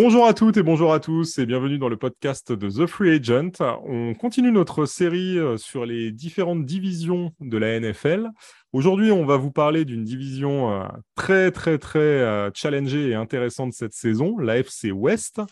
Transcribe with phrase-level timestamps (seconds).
[0.00, 3.16] Bonjour à toutes et bonjour à tous et bienvenue dans le podcast de The Free
[3.16, 3.50] Agent.
[3.84, 8.28] On continue notre série euh, sur les différentes divisions de la NFL.
[8.72, 13.72] Aujourd'hui, on va vous parler d'une division euh, très très très euh, challengée et intéressante
[13.72, 15.42] cette saison, la FC West.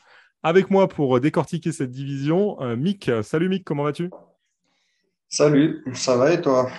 [0.44, 3.10] Avec moi pour décortiquer cette division, Mick.
[3.24, 4.10] Salut Mick, comment vas-tu?
[5.28, 6.70] Salut, ça va et toi?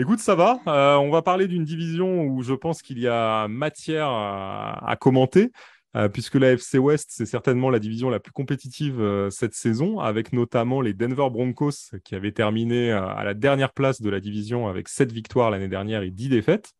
[0.00, 0.58] Écoute, ça va.
[0.98, 5.52] on va parler d'une division où je pense qu'il y a matière à commenter.
[5.96, 9.98] Euh, puisque la FC West, c'est certainement la division la plus compétitive euh, cette saison,
[9.98, 14.20] avec notamment les Denver Broncos qui avaient terminé euh, à la dernière place de la
[14.20, 16.70] division avec 7 victoires l'année dernière et 10 défaites.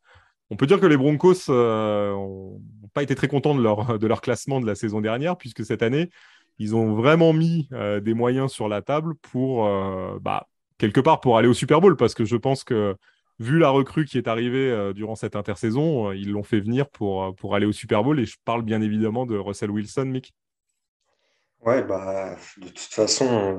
[0.50, 2.60] On peut dire que les Broncos n'ont
[2.92, 5.83] pas été très contents de leur, de leur classement de la saison dernière, puisque cette
[5.83, 6.11] année,
[6.58, 7.69] ils ont vraiment mis
[8.02, 9.64] des moyens sur la table pour,
[10.20, 12.97] bah, quelque part, pour aller au Super Bowl, parce que je pense que
[13.41, 16.88] vu la recrue qui est arrivée euh, durant cette intersaison, euh, ils l'ont fait venir
[16.88, 18.20] pour, euh, pour aller au Super Bowl.
[18.20, 20.32] Et je parle bien évidemment de Russell Wilson, Mick.
[21.62, 23.58] Ouais, bah, de toute façon,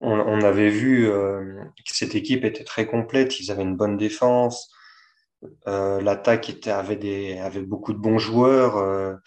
[0.00, 3.38] on, avait vu que cette équipe était très complète.
[3.38, 4.74] Ils avaient une bonne défense.
[5.64, 9.20] L'attaque avait beaucoup de bons joueurs,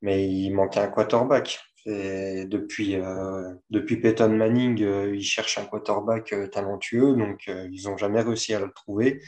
[0.00, 1.60] mais il manquait un quarterback.
[1.84, 7.84] Et depuis, euh, depuis Peyton Manning, euh, ils cherchent un quarterback euh, talentueux, donc ils
[7.84, 9.20] n'ont jamais réussi à le trouver.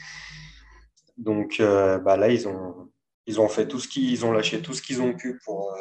[1.17, 2.91] Donc bah là, ils ont,
[3.25, 5.73] ils ont fait tout ce qu'ils ont lâché tout ce qu'ils ont pu pour,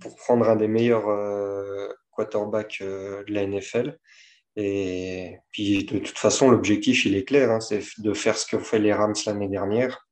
[0.00, 1.06] pour prendre un des meilleurs
[2.10, 3.98] quarterbacks de la NFL.
[4.56, 8.62] Et puis de toute façon, l'objectif, il est clair, hein, c'est de faire ce qu'ont
[8.62, 10.06] fait les Rams l'année dernière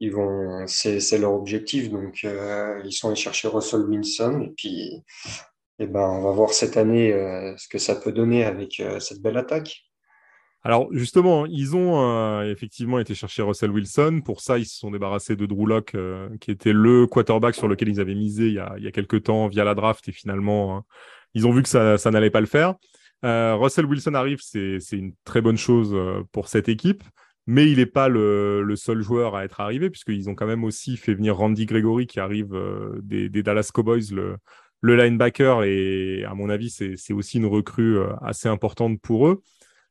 [0.00, 1.90] ils vont, c'est leur objectif.
[1.90, 4.42] Donc, euh, ils sont allés chercher Russell Wilson.
[4.42, 5.02] Et puis,
[5.78, 8.98] eh ben, on va voir cette année euh, ce que ça peut donner avec euh,
[9.00, 9.84] cette belle attaque.
[10.62, 14.22] Alors, justement, ils ont effectivement été chercher Russell Wilson.
[14.24, 15.94] Pour ça, ils se sont débarrassés de Drew Locke,
[16.40, 18.90] qui était le quarterback sur lequel ils avaient misé il y a, il y a
[18.90, 20.08] quelques temps via la draft.
[20.08, 20.84] Et finalement, hein,
[21.34, 22.76] ils ont vu que ça, ça n'allait pas le faire.
[23.22, 25.94] Russell Wilson arrive, c'est une très bonne chose
[26.32, 27.02] pour cette équipe
[27.46, 30.96] mais il n'est pas le, seul joueur à être arrivé, puisqu'ils ont quand même aussi
[30.96, 34.38] fait venir Randy Gregory qui arrive euh, des, Dallas Cowboys, le,
[34.82, 39.42] linebacker, et à mon avis, c'est aussi une recrue euh, assez importante pour eux.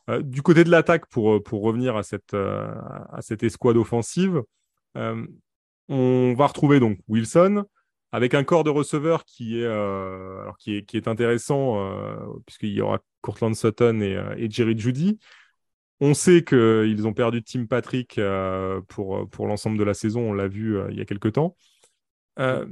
[0.10, 4.42] Euh, du côté de l'attaque, pour, revenir à cette, à cette escouade offensive,
[4.96, 7.66] on va retrouver donc Wilson,
[8.12, 11.80] avec un corps de receveur qui est intéressant,
[12.46, 15.20] puisqu'il y aura Cortland Sutton et, et Jerry Judy.
[16.00, 20.34] On sait qu'ils ont perdu Tim Patrick euh, pour, pour l'ensemble de la saison, on
[20.34, 21.56] l'a vu euh, il y a quelques temps.
[22.40, 22.66] Euh,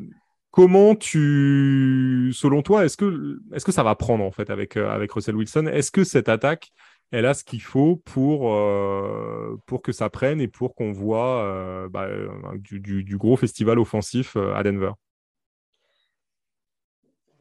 [0.50, 5.12] comment tu, selon toi, est-ce que, est que ça va prendre en fait avec, avec
[5.12, 5.68] Russell Wilson?
[5.68, 6.72] Est-ce que cette attaque,
[7.12, 8.58] elle a ce qu'il faut pour,
[9.66, 12.08] pour que ça prenne et pour qu'on voit bah,
[12.56, 14.92] du, gros festival offensif à Denver?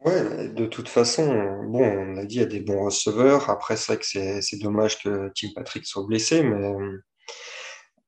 [0.05, 1.27] Ouais, de toute façon,
[1.65, 3.51] bon, on a dit il y a des bons receveurs.
[3.51, 7.05] Après, c'est vrai que c'est dommage que Tim Patrick soit blessé, mais euh,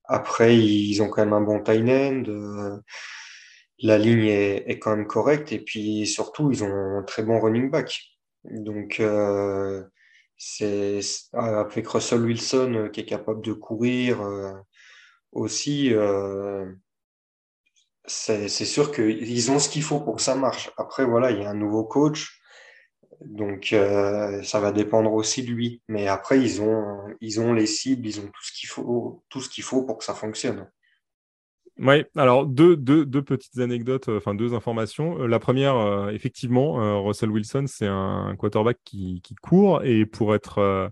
[0.05, 2.25] après, ils ont quand même un bon tight end.
[2.29, 2.79] Euh,
[3.81, 5.53] la ligne est, quand même correcte.
[5.53, 8.01] Et puis surtout, ils ont un très bon running back.
[8.45, 9.85] Donc, euh,
[10.37, 11.01] c'est
[11.35, 14.21] avec Russell Wilson qui est capable de courir
[15.33, 15.95] aussi
[18.07, 20.71] c'est sûr qu'ils ont ce qu'il faut pour que ça marche.
[20.77, 22.41] Après, voilà, il y a un nouveau coach,
[23.25, 25.83] donc euh, ça va dépendre aussi de lui.
[25.89, 28.45] Mais après, ils ont, ils ont les cibles, ils ont tout
[29.41, 30.69] ce qu'il faut, pour que ça fonctionne.
[31.79, 35.23] Oui, alors deux, petites anecdotes, euh, enfin deux informations.
[35.23, 40.91] Euh, la première, effectivement, Russell Wilson, c'est un quarterback qui, court et pour être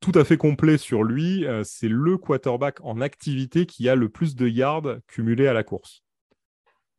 [0.00, 4.34] tout à fait complet sur lui, c'est le quarterback en activité qui a le plus
[4.34, 6.01] de yards cumulés à la course.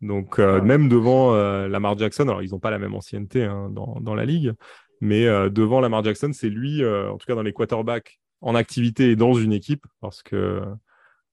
[0.03, 3.69] Donc, euh, même devant euh, Lamar Jackson, alors ils n'ont pas la même ancienneté hein,
[3.71, 4.53] dans, la ligue,
[4.99, 9.11] mais euh, devant Lamar Jackson, c'est lui, en tout cas dans les quarterbacks en activité
[9.11, 10.61] et dans une équipe, parce que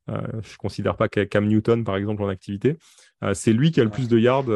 [0.09, 2.79] je ne considère pas Cam Newton, par exemple, en activité.
[3.33, 4.47] c'est lui qui a le plus de yards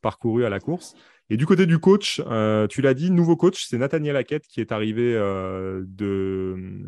[0.00, 0.94] parcourus à la course.
[1.30, 2.20] Et du côté du coach,
[2.68, 6.86] tu l'as dit, nouveau coach, c'est Nathaniel Hackett qui est arrivé de,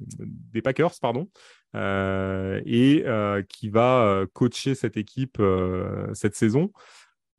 [0.52, 1.28] des Packers, pardon,
[1.76, 5.40] euh, et euh, qui va euh, coacher cette équipe
[6.14, 6.72] cette saison.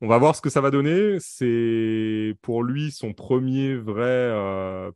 [0.02, 1.18] On va voir ce que ça va donner.
[1.20, 4.32] C'est pour lui son premier vrai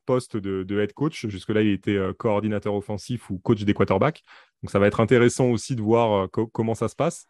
[0.05, 1.25] poste de, head coach.
[1.27, 4.23] Jusque-là, il était coordinateur offensif ou coach des quarterbacks.
[4.61, 7.25] Donc ça va être intéressant aussi de voir comment ça se passe.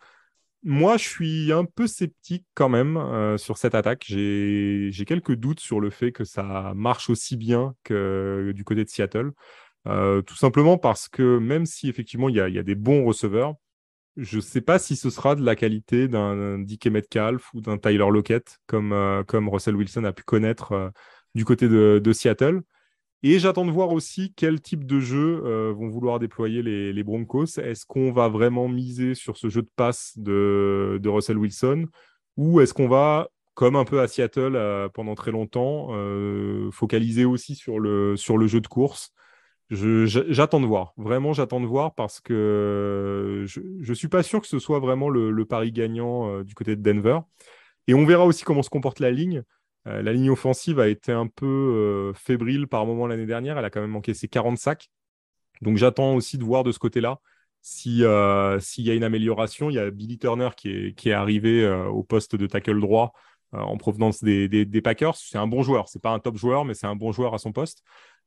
[0.63, 4.05] Moi, je suis un peu sceptique quand même sur cette attaque.
[4.07, 8.89] J'ai quelques doutes sur le fait que ça marche aussi bien que du côté de
[8.89, 9.31] Seattle.
[9.87, 13.55] Euh, tout simplement parce que même si effectivement il y a, des bons receveurs,
[14.17, 17.77] je ne sais pas si ce sera de la qualité d'un DK Metcalf ou d'un
[17.77, 20.89] Tyler Lockett, comme, euh, comme Russell Wilson a pu connaître euh,
[21.33, 22.61] du côté de, Seattle.
[23.23, 27.59] Et j'attends de voir aussi quel type de jeu euh, vont vouloir déployer les, Broncos.
[27.59, 31.85] Est-ce qu'on va vraiment miser sur ce jeu de passe de, Russell Wilson
[32.37, 35.89] ou est-ce qu'on va, comme un peu à Seattle pendant très longtemps,
[36.71, 39.13] focaliser aussi sur le, sur le jeu de course?
[39.71, 40.93] J'attends de voir.
[40.97, 45.09] Vraiment, j'attends de voir parce que je ne suis pas sûr que ce soit vraiment
[45.09, 47.19] le, pari gagnant euh, du côté de Denver.
[47.87, 49.43] Et on verra aussi comment se comporte la ligne.
[49.87, 53.57] Euh, la ligne offensive a été un peu euh, fébrile par moment l'année dernière.
[53.57, 54.89] Elle a quand même manqué ses 40 sacs.
[55.61, 57.19] Donc j'attends aussi de voir de ce côté-là
[57.63, 58.59] s'il y a
[58.93, 59.69] une amélioration.
[59.69, 63.13] Il y a Billy Turner qui est, arrivé au poste de tackle droit
[63.51, 65.15] en provenance des, Packers.
[65.15, 65.87] C'est un bon joueur.
[65.87, 67.83] C'est pas un top joueur, mais c'est un bon joueur à son poste.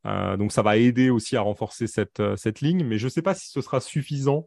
[0.06, 3.22] Euh, donc ça va aider aussi à renforcer cette, euh, ligne, mais je ne sais
[3.22, 4.46] pas si ce sera suffisant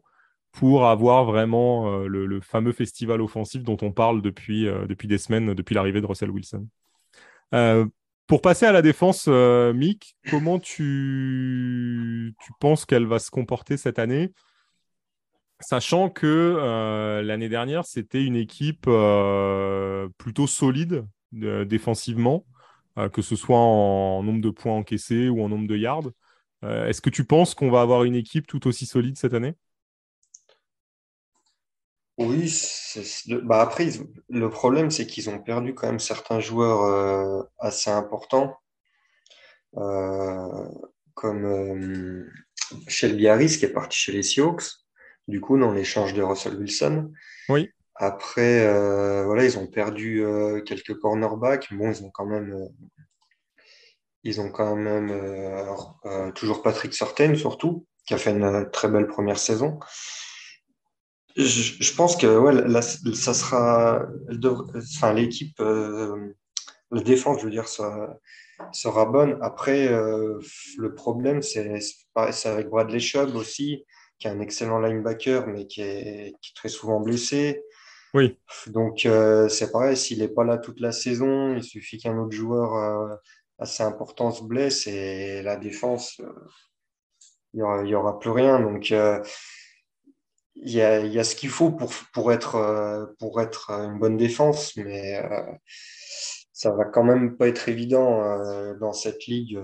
[0.52, 4.68] pour avoir vraiment euh, le, fameux festival offensif dont on parle depuis
[5.04, 6.66] des semaines, depuis l'arrivée de Russell Wilson.
[7.50, 14.32] Pour passer à la défense, Mick, comment tu, penses qu'elle va se comporter cette année
[15.60, 18.88] Sachant que l'année dernière, c'était une équipe
[20.18, 22.44] plutôt solide défensivement.
[22.98, 26.10] Euh, que ce soit en nombre de points encaissés ou en nombre de yards.
[26.64, 29.54] Euh, est-ce que tu penses qu'on va avoir une équipe tout aussi solide cette année?
[32.18, 32.52] Oui,
[33.44, 33.88] bah après,
[34.28, 38.56] le problème, c'est qu'ils ont perdu quand même certains joueurs euh, assez importants,
[41.14, 42.28] comme
[42.88, 44.64] Shelby Harris qui est parti chez les Seahawks,
[45.28, 47.12] du coup, dans l'échange de Russell Wilson.
[47.48, 47.70] Oui.
[48.00, 51.72] Après, euh, voilà, ils ont perdu euh, quelques cornerbacks.
[51.72, 52.68] Bon, ils ont quand même, euh,
[54.22, 59.38] ils ont quand même toujours Patrick Sorten, surtout, qui a fait une très belle première
[59.38, 59.80] saison.
[61.38, 62.82] Je, pense que ouais,
[63.14, 64.02] ça sera,
[64.74, 68.18] enfin, l'équipe, la défense, je veux dire, ça
[68.72, 69.38] sera bonne.
[69.40, 71.80] Après, le problème, c'est
[72.16, 73.84] avec Bradley Chubb aussi,
[74.18, 77.62] qui est un excellent linebacker, mais qui est, qui est très souvent blessé.
[78.14, 78.38] Oui.
[78.68, 82.34] Donc, euh, c'est pareil, s'il n'est pas là toute la saison, il suffit qu'un autre
[82.34, 83.14] joueur euh,
[83.58, 86.32] assez important se blesse et la défense, euh,
[87.54, 88.60] il n'y aura, plus rien.
[88.60, 88.92] Donc,
[90.62, 95.22] il y a, ce qu'il faut pour, pour, être, pour être une bonne défense, mais
[96.52, 99.60] ça va quand même pas être évident dans cette ligue,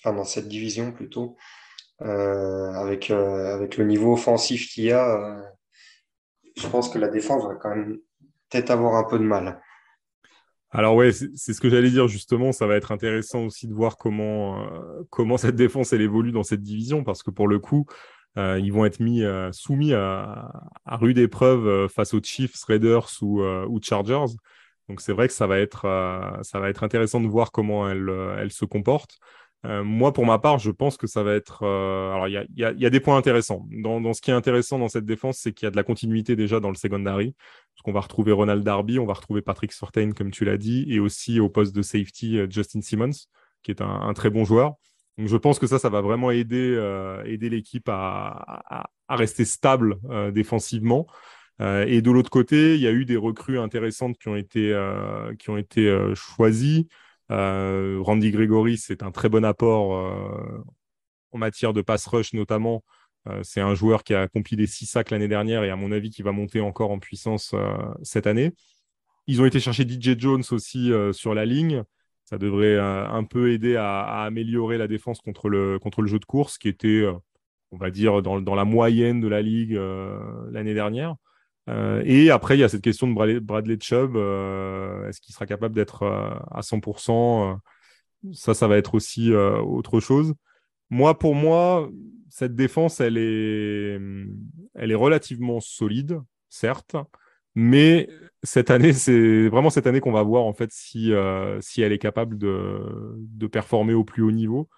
[0.00, 1.36] enfin dans cette division plutôt,
[2.00, 5.50] avec, avec le niveau offensif qu'il y a
[6.56, 7.98] je pense que la défense va quand même
[8.50, 9.60] peut-être avoir un peu de mal.
[10.70, 12.52] Alors ouais, c'est ce que j'allais dire justement.
[12.52, 16.62] Ça va être intéressant aussi de voir comment euh, comment cette défense évolue dans cette
[16.62, 20.50] division parce que pour le coup, euh, ils vont être mis euh, soumis à,
[20.86, 24.34] rude épreuve face aux Chiefs, Raiders ou, Chargers.
[24.88, 25.82] Donc c'est vrai que ça va être
[26.42, 29.18] ça va être intéressant de voir comment elle elle se comporte.
[29.66, 31.62] Euh, moi, pour ma part, je pense que ça va être.
[31.64, 33.66] Euh, alors, il y a, des points intéressants.
[33.70, 36.34] Dans, ce qui est intéressant dans cette défense, c'est qu'il y a de la continuité
[36.34, 37.34] déjà dans le secondary.
[37.74, 40.86] Parce qu'on va retrouver Ronald Darby, on va retrouver Patrick Sortain, comme tu l'as dit,
[40.88, 43.10] et aussi au poste de safety, euh, Justin Simmons,
[43.62, 44.74] qui est un, très bon joueur.
[45.26, 46.76] Je pense que ça, ça va vraiment aider,
[47.24, 49.98] aider l'équipe à, rester stable
[50.32, 51.06] défensivement.
[51.60, 54.72] et de l'autre côté, il y a eu des recrues intéressantes qui ont été,
[56.14, 56.88] choisies.
[57.30, 60.64] Euh, Randy Gregory, c'est un très bon apport euh,
[61.32, 62.84] en matière de pass rush notamment.
[63.28, 65.92] Euh, c'est un joueur qui a accompli des six sacs l'année dernière et à mon
[65.92, 67.54] avis qui va monter encore en puissance
[68.02, 68.52] cette année.
[69.26, 71.84] Ils ont été chercher DJ Jones aussi sur la ligne.
[72.30, 76.24] Ça devrait un peu aider à, améliorer la défense contre le, contre le jeu de
[76.24, 77.04] course qui était,
[77.72, 79.78] on va dire, dans, la moyenne de la ligue
[80.52, 81.16] l'année dernière.
[81.68, 84.16] Euh, et après, il y a cette question de Bradley, Chubb.
[84.16, 87.58] Euh, est-ce qu'il sera capable d'être euh, à 100%
[88.32, 90.34] Ça, ça va être aussi autre chose.
[90.90, 91.88] Moi, pour moi,
[92.28, 94.00] cette défense, elle est,
[94.74, 96.96] elle est relativement solide, certes,
[97.54, 98.08] mais
[98.42, 101.12] cette année, c'est vraiment cette année qu'on va voir en fait si,
[101.60, 104.68] si elle est capable de, performer au plus haut niveau.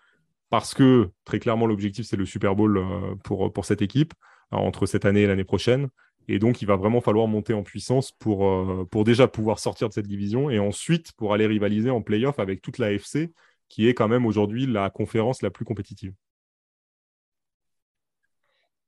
[0.50, 2.82] Parce que très clairement, l'objectif, c'est le Super Bowl
[3.24, 4.14] pour, pour cette équipe
[4.50, 5.88] entre cette année et l'année prochaine.
[6.28, 9.88] Et donc, il va vraiment falloir monter en puissance pour, euh, pour déjà pouvoir sortir
[9.88, 13.32] de cette division et ensuite pour aller rivaliser en playoff avec toute la FC,
[13.68, 16.12] qui est quand même aujourd'hui la conférence la plus compétitive.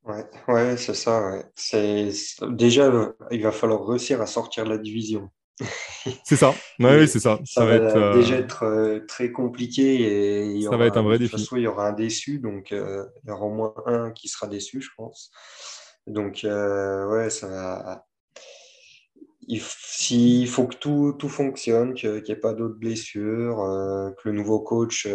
[0.04, 1.42] Ouais, ouais c'est ça.
[1.54, 2.10] C'est
[2.50, 2.92] déjà
[3.30, 5.30] il va falloir réussir à sortir de la division.
[6.24, 6.52] c'est ça.
[6.80, 7.38] oui, c'est ça.
[7.44, 11.18] Ça, va, être, euh, déjà être euh, très compliqué et ça va être un vrai
[11.18, 11.32] défi.
[11.32, 12.76] De toute façon, il y aura un déçu, donc il
[13.26, 15.30] y aura au moins un qui sera déçu, je pense.
[16.06, 18.04] Donc, ouais, ça
[19.46, 19.62] il,
[20.10, 23.56] il faut que tout, tout fonctionne, qu'il n'y ait pas d'autres blessures,
[24.18, 25.06] que le nouveau coach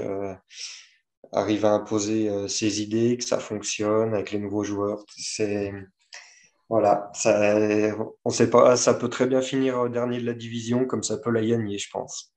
[1.31, 5.03] arrive à imposer ses idées, que ça fonctionne avec les nouveaux joueurs.
[5.17, 5.74] C'est
[6.69, 10.86] voilà, ça, on sait pas, ça peut très bien finir au dernier de la division,
[10.86, 12.31] comme ça peut la gagner, je pense.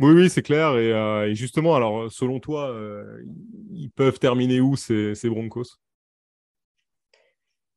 [0.00, 0.76] Oui, oui, c'est clair.
[0.76, 3.22] Et, euh, justement, alors, selon toi, euh,
[3.70, 5.78] ils peuvent terminer où ces, Broncos?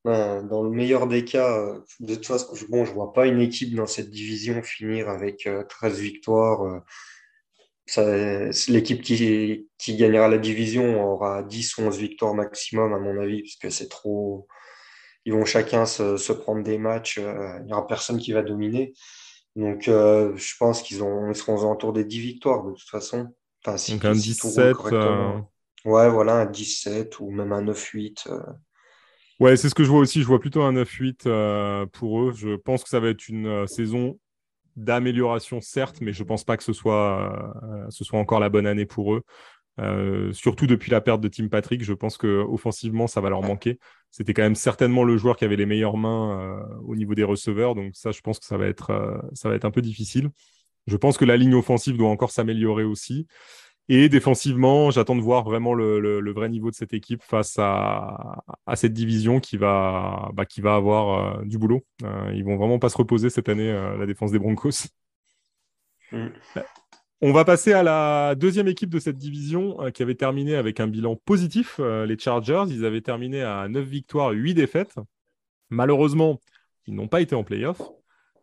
[0.04, 3.28] Ben, Dans le meilleur des cas, euh, de toute façon, bon, je ne vois pas
[3.28, 6.82] une équipe dans cette division finir avec 13 victoires.
[8.70, 13.42] L'équipe qui, qui gagnera la division aura 10 ou 11 victoires maximum, à mon avis,
[13.44, 14.48] parce que c'est trop,
[15.26, 17.18] ils vont chacun se, se prendre des matchs.
[17.18, 18.94] Euh, il n'y aura personne qui va dominer.
[19.56, 23.34] Donc, euh, je pense qu'ils ils seront aux alentours des 10 victoires de toute façon.
[23.66, 24.76] Enfin, si, Donc, un 17.
[24.92, 25.40] Euh,
[25.86, 28.28] ouais, voilà, un 17 ou même un 9-8.
[29.40, 30.22] Ouais, c'est ce que je vois aussi.
[30.22, 32.34] Je vois plutôt un 9-8 pour eux.
[32.34, 34.20] Je pense que ça va être une saison
[34.76, 37.54] d'amélioration, certes, mais je pense pas que ce soit,
[37.90, 39.24] ce soit encore la bonne année pour eux.
[39.80, 43.42] Euh, surtout depuis la perte de Tim Patrick, je pense que offensivement ça va leur
[43.42, 43.80] manquer.
[44.12, 47.24] C'était quand même certainement le joueur qui avait les meilleures mains euh, au niveau des
[47.24, 49.82] receveurs, donc ça je pense que ça va être euh, ça va être un peu
[49.82, 50.30] difficile.
[50.86, 53.26] Je pense que la ligne offensive doit encore s'améliorer aussi.
[53.90, 58.76] Et défensivement, j'attends de voir vraiment le, vrai niveau de cette équipe face à, à
[58.76, 61.86] cette division qui va, bah, qui va avoir du boulot.
[62.34, 64.88] ils vont vraiment pas se reposer cette année, la défense des Broncos.
[66.14, 66.28] Mm.
[67.26, 70.82] On va passer à la deuxième équipe de cette division euh, qui avait terminé avec
[70.82, 72.66] un bilan positif, euh, les Chargers.
[72.68, 74.96] Ils avaient terminé à 9 victoires, 8 défaites.
[75.70, 76.42] Malheureusement,
[76.86, 77.82] ils n'ont pas été en playoff.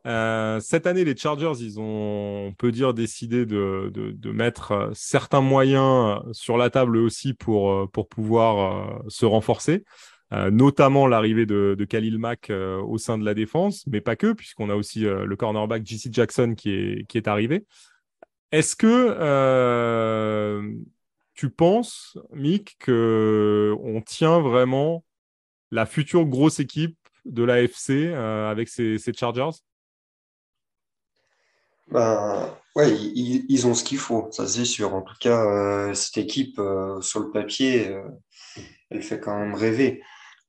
[0.07, 6.21] Euh, cette année, les Chargers, ils ont, on peut dire, décidé de, mettre certains moyens
[6.33, 9.85] sur la table aussi pour, pour pouvoir se renforcer.
[10.33, 14.75] notamment l'arrivée de, Khalil Mack au sein de la défense, mais pas que, puisqu'on a
[14.75, 17.66] aussi le cornerback JC Jackson qui est, qui est arrivé.
[18.52, 20.73] Est-ce que euh,
[21.35, 25.04] tu penses, Mick, qu'on tient vraiment
[25.71, 29.61] la future grosse équipe de l'AFC euh, avec ces, Chargers?
[31.91, 34.95] Ben, ouais, ils, ont ce qu'il faut, ça c'est sûr.
[34.95, 36.61] En tout cas, euh, cette équipe,
[37.01, 37.95] sur le papier,
[38.91, 40.03] elle fait quand même rêver.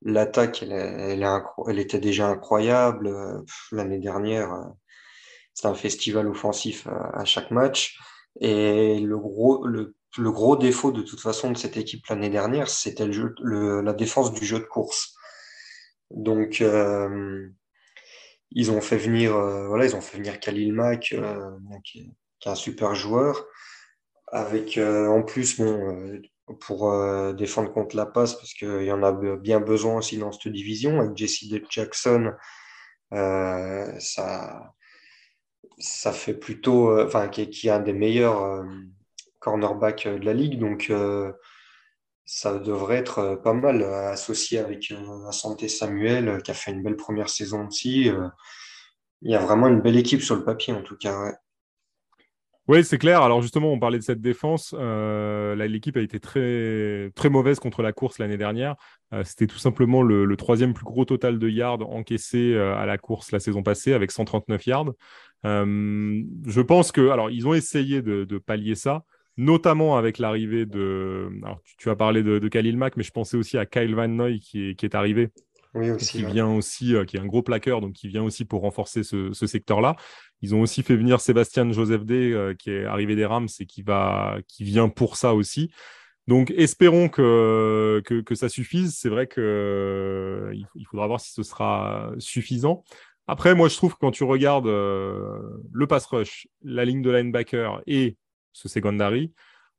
[0.03, 3.43] L'attaque, elle, elle, était déjà incroyable.
[3.71, 4.71] L'année dernière,
[5.53, 7.99] c'est un festival offensif à, chaque match.
[8.39, 12.69] Et le gros, le, le, gros défaut de toute façon de cette équipe l'année dernière,
[12.69, 15.15] c'était le le, la défense du jeu de course.
[16.13, 17.47] Donc, euh,
[18.51, 21.51] ils ont fait venir, euh, voilà, ils ont fait venir Khalil Mack, euh,
[21.83, 23.45] qui, est, un super joueur,
[24.31, 26.21] avec en plus, bon,
[26.59, 26.91] pour
[27.35, 30.99] défendre contre la passe, parce qu'il y en a bien besoin aussi dans cette division,
[30.99, 32.33] avec Jesse Jackson,
[33.11, 34.73] ça
[35.81, 38.63] ça fait plutôt, euh, enfin, qui, est un des meilleurs euh,
[39.39, 40.59] cornerbacks euh, de la ligue.
[40.59, 40.91] Donc,
[42.33, 44.93] ça devrait être pas mal associé avec
[45.31, 48.09] Santé Samuel, qui a fait une belle première saison aussi.
[49.21, 51.33] Il y a vraiment une belle équipe sur le papier, en tout cas.
[52.67, 53.21] Oui, c'est clair.
[53.21, 54.73] Alors justement, on parlait de cette défense.
[54.73, 58.75] L'équipe a été très, très mauvaise contre la course l'année dernière.
[59.25, 63.39] C'était tout simplement le, troisième plus gros total de yards encaissés à la course la
[63.39, 64.93] saison passée, avec 139 yards.
[65.45, 69.03] Euh, je pense que, alors, ils ont essayé de, pallier ça,
[69.41, 71.29] notamment avec l'arrivée de.
[71.43, 74.39] Alors, tu, as parlé de, Khalil Mack, mais je pensais aussi à Kyle Van Noy
[74.39, 75.29] qui est, qui est arrivé.
[75.73, 76.17] Oui, aussi.
[76.17, 79.03] Qui vient aussi, euh, qui est un gros plaqueur, donc qui vient aussi pour renforcer
[79.03, 79.95] ce, secteur-là.
[80.41, 83.65] Ils ont aussi fait venir Sébastien Joseph D, euh, qui est arrivé des Rams et
[83.65, 85.71] qui, va, qui vient pour ça aussi.
[86.27, 88.95] Donc, espérons que, que, que ça suffise.
[88.95, 92.83] C'est vrai qu'il il faudra voir si ce sera suffisant.
[93.27, 95.39] Après, moi, je trouve que quand tu regardes euh,
[95.71, 98.17] le pass rush, la ligne de linebacker et
[98.53, 99.33] ce secondary,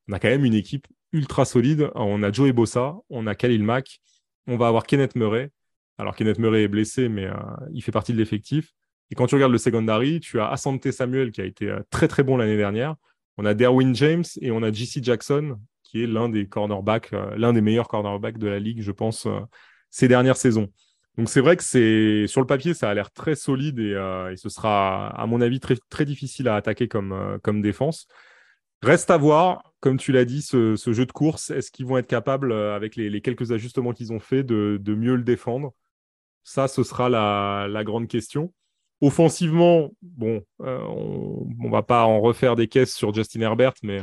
[0.09, 1.91] on a quand même une équipe ultra solide.
[1.95, 4.01] On a Joey Bossa, on a Khalil Mack,
[4.47, 5.51] on va avoir Kenneth Murray.
[5.99, 7.35] Alors, Kenneth Murray est blessé, mais euh,
[7.73, 8.73] il fait partie de l'effectif.
[9.11, 12.09] Et quand tu regardes le secondary, tu as Asante Samuel qui a été euh, très
[12.09, 12.97] très bon l'année dernière.
[13.37, 17.53] On a Derwin James et on a JC Jackson qui est l'un des cornerbacks, l'un
[17.53, 19.29] des meilleurs cornerbacks de la ligue, je pense,
[19.91, 20.71] ces dernières saisons.
[21.19, 24.35] Donc c'est vrai que c'est sur le papier, ça a l'air très solide et, euh,
[24.37, 28.07] ce sera, à mon avis, très, difficile à attaquer euh, comme défense.
[28.83, 32.09] Reste à voir, comme tu l'as dit, ce, jeu de course, est-ce qu'ils vont être
[32.09, 35.73] capables, euh, avec les, quelques ajustements qu'ils ont fait, de, mieux le défendre?
[36.43, 38.53] Ça, ce sera la, grande question.
[39.01, 44.03] Offensivement, bon, on ne va pas en refaire des caisses sur Justin Herbert, mais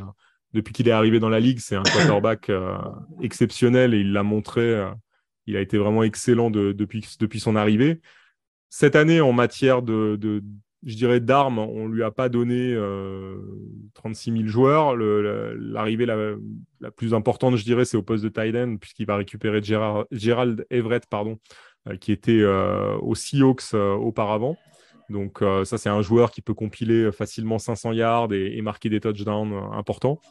[0.54, 2.52] depuis qu'il est arrivé dans la ligue, c'est un quarterback
[3.22, 4.86] exceptionnel et il l'a montré
[5.48, 8.02] il a été vraiment excellent depuis, son arrivée.
[8.70, 10.44] Cette année, en matière de
[10.84, 12.76] je dirais, d'armes, on lui a pas donné
[13.96, 14.96] 36 000 joueurs.
[14.96, 20.66] L'arrivée la, plus importante, je dirais, c'est au poste de Tyden, puisqu'il va récupérer Gerald
[20.70, 21.38] Everett, pardon,
[22.00, 24.58] qui était aux Seahawks auparavant.
[25.10, 29.54] Donc ça, c'est un joueur qui peut compiler facilement 500 yards et, marquer des touchdowns
[29.74, 30.22] importants.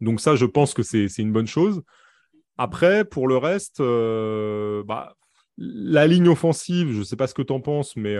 [0.00, 1.82] Donc ça, je pense que c'est une bonne chose.
[2.56, 5.14] Après, pour le reste, bah,
[5.60, 8.16] la ligne offensive, je ne sais pas ce que tu en penses, mais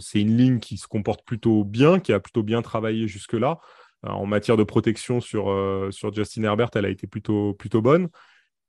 [0.00, 3.58] c'est une ligne qui se comporte plutôt bien, qui a plutôt bien travaillé jusque-là.
[4.02, 5.46] en matière de protection sur,
[5.90, 8.08] sur Justin Herbert, elle a été plutôt, bonne.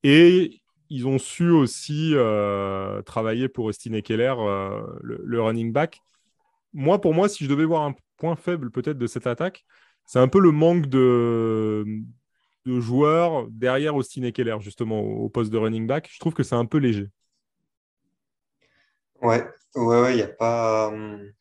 [0.03, 2.13] Et ils ont su aussi
[3.05, 4.33] travailler pour Austin Eckler,
[5.01, 5.99] le, running back
[6.75, 9.65] moi, pour moi, si je devais voir un point faible peut-être de cette attaque,
[10.05, 11.85] c'est un peu le manque de,
[12.65, 16.09] joueurs derrière Austin Eckler, justement, au, poste de running back.
[16.11, 17.07] Je trouve que c'est un peu léger.
[19.21, 19.45] Ouais,
[19.75, 20.87] ouais, ouais, il n'y a pas.
[20.87, 21.31] Hum,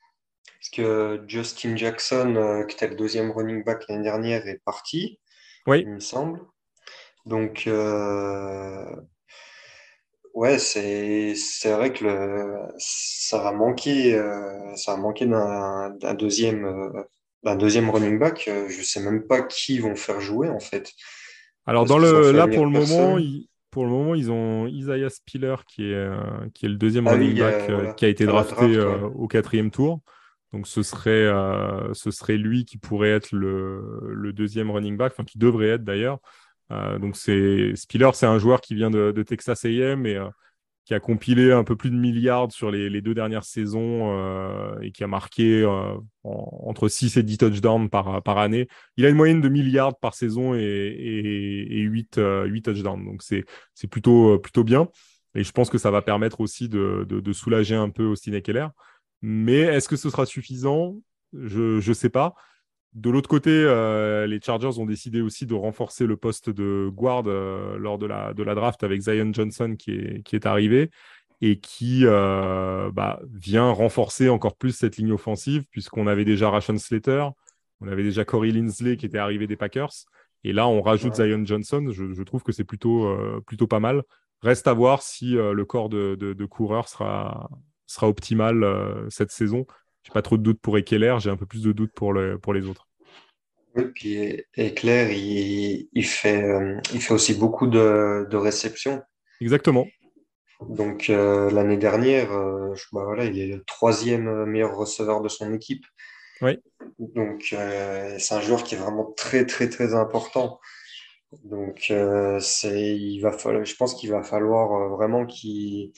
[0.61, 5.21] parce que Justin Jackson, euh, qui était le deuxième running back l'année dernière, est parti,
[5.66, 5.81] oui.
[5.81, 6.40] il me semble.
[7.26, 8.85] Donc, euh,
[10.35, 16.64] Ouais, c'est c'est vrai que le, ça va manquer euh, ça va manquer d'un deuxième
[16.64, 17.02] euh,
[17.45, 18.50] d'un deuxième running back.
[18.69, 20.93] Je sais même pas qui vont faire jouer en fait.
[21.66, 23.16] Alors dans le là pour le moment
[23.75, 26.09] pour le moment ils ont Isaiah Spiller qui est
[26.54, 28.78] qui est le deuxième ah running back qui a été drafté
[29.14, 30.00] au quatrième tour.
[30.52, 31.28] Donc ce serait
[31.93, 35.85] ce serait lui qui pourrait être le, le deuxième running back, enfin qui devrait être
[35.85, 36.21] d'ailleurs.
[36.71, 40.28] Euh, donc c'est Spiller, c'est un joueur qui vient de, Texas A&M et euh,
[40.84, 44.92] qui a compilé un peu plus de milliards sur les, deux dernières saisons euh, et
[44.92, 45.64] qui a marqué
[46.22, 48.68] entre 6 et 10 touchdowns par, par année.
[48.96, 53.04] Il a une moyenne de milliards par saison et, et, 8, 8 touchdowns.
[53.04, 53.44] Donc c'est
[53.88, 54.88] plutôt, plutôt bien.
[55.34, 58.66] Et je pense que ça va permettre aussi de, de, soulager un peu Austin Eckler.
[59.23, 60.97] Mais est-ce que ce sera suffisant?
[61.32, 62.34] Je ne sais pas.
[62.95, 67.25] De l'autre côté, euh, les Chargers ont décidé aussi de renforcer le poste de guard
[67.26, 70.91] euh, lors de la, de la draft avec Zion Johnson qui est, qui est arrivé
[71.41, 76.78] et qui euh, bah, vient renforcer encore plus cette ligne offensive puisqu'on avait déjà Rashon
[76.78, 77.26] Slater,
[77.80, 79.93] on avait déjà Corey Linsley qui était arrivé des Packers
[80.45, 81.89] et là on rajoute Zion Johnson.
[81.91, 83.13] Je, trouve que c'est plutôt,
[83.45, 84.04] plutôt pas mal.
[84.41, 87.50] Reste à voir si le corps de, de, coureurs sera,
[87.87, 88.65] sera optimal
[89.09, 89.67] cette saison.
[90.04, 92.38] J'ai pas trop de doutes pour Eckler, j'ai un peu plus de doutes pour, le,
[92.38, 92.86] pour les autres.
[93.75, 99.02] Oui, puis Eckler, il, il, fait, euh, il fait aussi beaucoup de, de réceptions.
[99.40, 99.86] Exactement.
[100.60, 105.52] Donc euh, l'année dernière, euh, bah, voilà, il est le troisième meilleur receveur de son
[105.52, 105.84] équipe.
[106.43, 106.58] Oui.
[106.99, 110.60] Donc c'est un joueur qui est vraiment très très très important.
[111.45, 111.93] Donc
[112.40, 115.93] c'est, il va falloir, je pense qu'il va falloir vraiment qu'il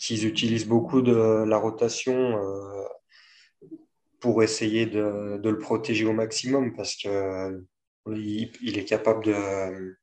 [0.00, 2.84] qu'ils utilisent beaucoup de la rotation euh,
[4.18, 7.62] pour essayer de, de, le protéger au maximum parce que
[8.06, 9.98] il, il, est capable de,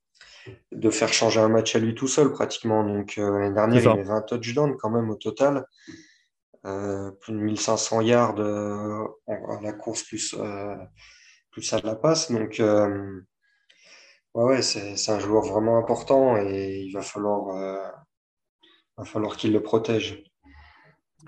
[0.71, 2.83] de faire changer un match à lui tout seul pratiquement.
[2.83, 5.65] Donc euh, l'année dernière, il avait 20 touchdowns quand même au total.
[6.65, 10.35] Euh, plus de 1500 yards à la course plus,
[11.51, 12.31] plus à la passe.
[12.31, 18.05] Donc ouais, ouais c'est un joueur vraiment important et il va falloir
[18.97, 20.23] va falloir qu'il le protège.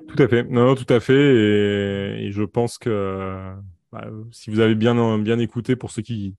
[0.08, 0.44] Tout à fait.
[0.44, 1.14] Non, tout à fait.
[1.14, 3.54] Et, je pense que
[3.92, 6.36] bah, si vous avez bien, bien écouté pour ceux qui,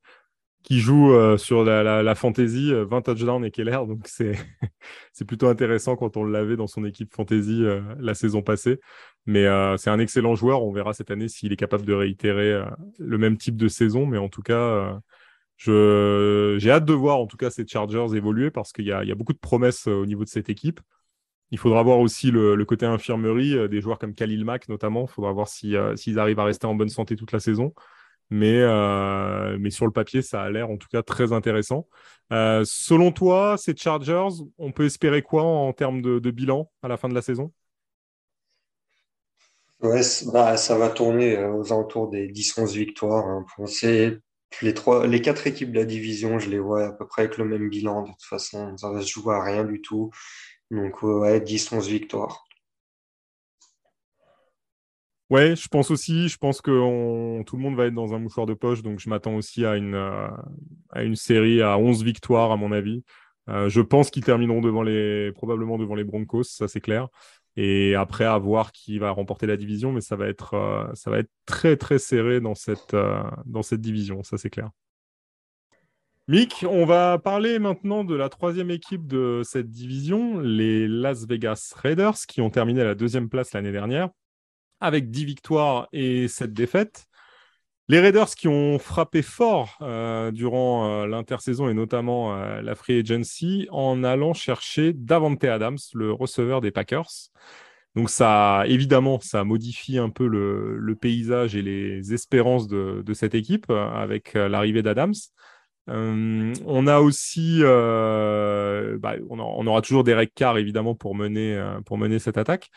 [0.63, 3.79] qui jouent euh, sur la, la, fantasy, 20 euh, touchdowns et Keller.
[3.87, 8.81] Donc, c'est, plutôt intéressant quand on l'avait dans son équipe fantasy euh, la saison passée.
[9.27, 10.63] Mais c'est un excellent joueur.
[10.65, 12.65] On verra cette année s'il est capable de réitérer
[12.99, 14.07] le même type de saison.
[14.07, 14.99] Mais en tout cas,
[15.59, 19.15] j'ai hâte de voir en tout cas ces Chargers évoluer parce qu'il y y a
[19.15, 20.81] beaucoup de promesses au niveau de cette équipe.
[21.53, 25.07] Il faudra voir aussi le, côté infirmerie euh, des joueurs comme Khalil Mack notamment.
[25.09, 27.75] Il faudra voir euh, s'ils arrivent à rester en bonne santé toute la saison.
[28.33, 31.89] Mais, euh, mais sur le papier, ça a l'air en tout cas très intéressant.
[32.31, 37.09] selon toi, ces Chargers, on peut espérer quoi en termes de, bilan à la fin
[37.09, 37.53] de la saison?
[39.83, 43.27] Ouais, bah, ça va tourner aux alentours des 10-11 victoires.
[43.27, 43.45] Hein.
[44.63, 47.37] Les, trois, les quatre équipes de la division, je les vois à peu près avec
[47.37, 48.03] le même bilan.
[48.03, 50.11] De toute façon, ça va se à rien du tout.
[50.71, 52.45] Donc, ouais, 10-11 victoires.
[55.31, 56.29] Ouais, je pense aussi.
[56.29, 58.83] Je pense que tout le monde va être dans un mouchoir de poche.
[58.83, 63.05] Donc, je m'attends aussi à une, euh, série à 11 victoires, à mon avis.
[63.49, 64.61] Euh, je pense qu'ils termineront
[65.33, 67.09] probablement devant les Broncos, ça c'est clair.
[67.57, 69.93] Et après, à voir qui va remporter la division.
[69.93, 72.95] Mais ça va être, euh, ça va être très, très serré dans cette
[73.81, 74.71] division, ça c'est clair.
[76.31, 81.75] Mick, on va parler maintenant de la troisième équipe de cette division, les Las Vegas
[81.75, 84.11] Raiders, qui ont terminé à la deuxième place l'année dernière,
[84.79, 87.07] avec 10 victoires et 7 défaites.
[87.89, 93.01] Les Raiders qui ont frappé fort euh, durant euh, l'intersaison et notamment euh, la free
[93.01, 97.11] agency en allant chercher Davante Adams, le receveur des Packers.
[97.97, 103.69] Donc ça, évidemment, ça modifie un peu le, paysage et les espérances de, cette équipe
[103.69, 105.15] avec l'arrivée d'Adams.
[105.91, 112.39] On a aussi, bah, on, aura toujours Derek Carr évidemment pour mener, pour mener cette
[112.39, 112.71] attaque.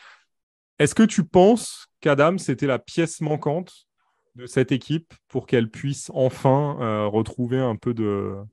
[0.78, 3.86] Est-ce que tu penses qu'Adams était la pièce manquante
[4.34, 8.44] de cette équipe pour qu'elle puisse enfin euh, retrouver un peu de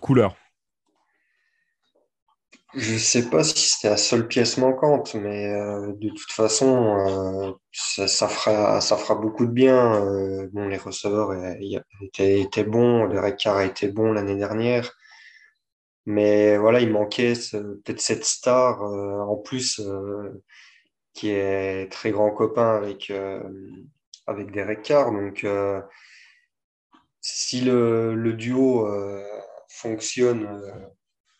[0.00, 0.36] couleur?
[2.74, 6.96] Je ne sais pas si c'était la seule pièce manquante, mais euh, de toute façon,
[6.98, 10.00] euh, ça, fera, ça fera beaucoup de bien.
[10.52, 11.32] bon, les receveurs
[12.02, 14.92] étaient, étaient bons, le Recard a été bon l'année dernière.
[16.06, 19.80] Mais voilà, il manquait peut-être cette star en plus
[21.14, 23.10] qui est très grand copain avec,
[24.28, 25.10] avec Derek Carr.
[25.10, 25.80] Donc, euh,
[27.20, 29.24] si le, duo euh,
[29.68, 30.86] fonctionne euh,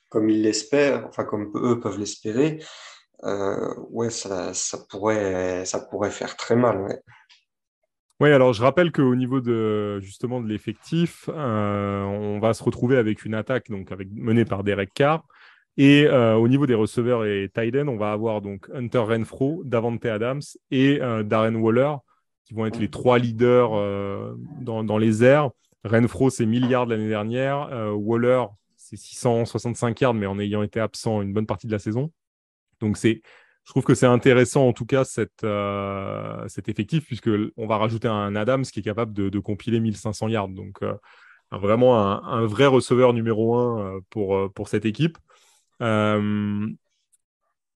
[0.09, 2.63] comme ils l'espèrent, enfin comme eux peuvent l'espérer,
[3.91, 4.53] ouais, ça,
[4.89, 7.01] pourrait, ça pourrait faire très mal.
[8.21, 13.25] Oui, alors je rappelle qu'au niveau de justement de l'effectif, on va se retrouver avec
[13.25, 15.25] une attaque donc avec, menée par Derek Carr.
[15.77, 20.43] Et au niveau des receveurs et tight on va avoir donc Hunter Renfro, Davante Adams
[20.71, 21.95] et Darren Waller
[22.49, 25.51] qui vont être les trois leaders euh, dans, les airs.
[25.85, 27.69] Renfro, c'est milliards l'année dernière.
[27.73, 28.47] Euh, Waller,
[28.89, 32.13] c'est 665 yards, mais en ayant été absent une bonne partie de la saison.
[32.81, 33.23] Donc, c'est,
[33.65, 38.09] je trouve que c'est intéressant, en tout cas, cette, euh, cet effectif, puisqu'on va rajouter
[38.09, 40.49] un Adams qui est capable de, compiler 1500 yards.
[40.49, 40.81] Donc,
[41.51, 45.19] vraiment un, vrai receveur numéro un pour, pour cette équipe.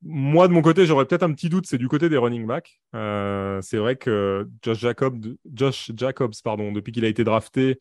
[0.05, 2.81] Moi, de mon côté, j'aurais peut-être un petit doute, c'est du côté des running backs.
[2.95, 7.79] Euh, c'est vrai que Josh, Jacob, Josh Jacobs, pardon, depuis qu'il a été drafté,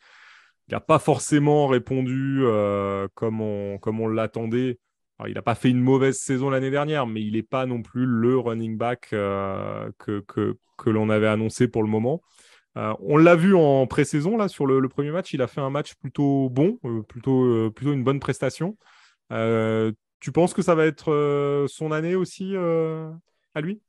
[0.71, 4.79] il n'a pas forcément répondu euh, comme on, l'attendait.
[5.27, 8.05] il n'a pas fait une mauvaise saison l'année dernière, mais il n'est pas non plus
[8.05, 10.55] le running back euh, que,
[10.85, 12.21] l'on avait annoncé pour le moment.
[12.75, 15.93] on l'a vu en pré-saison, là, sur le, premier match, il a fait un match
[15.95, 18.77] plutôt bon, plutôt, une bonne prestation.
[20.21, 23.11] Tu penses que ça va être euh, son année aussi euh,
[23.55, 23.81] à lui?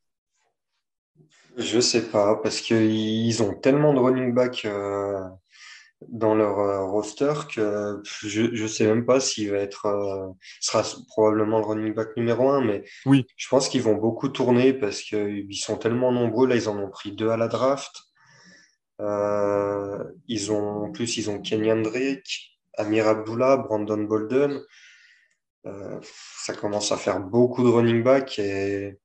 [1.58, 5.20] Je sais pas, parce qu'ils ont tellement de running back euh,
[6.08, 11.64] dans leur roster que je ne sais même pas s'il va être sera probablement le
[11.66, 13.26] running back numéro un, mais oui.
[13.36, 16.46] je pense qu'ils vont beaucoup tourner parce qu'ils sont tellement nombreux.
[16.46, 17.92] Là, ils en ont pris deux à la draft.
[19.00, 24.60] ils ont, en plus, ils ont Kenyan Drake, Amir Abdullah, Brandon Bolden.
[25.66, 28.98] Euh, ça commence à faire beaucoup de running back et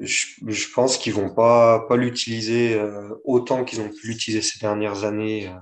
[0.00, 5.48] je, pense qu'ils vont pas, l'utiliser euh, autant qu'ils ont pu l'utiliser ces dernières années.
[5.48, 5.58] Euh.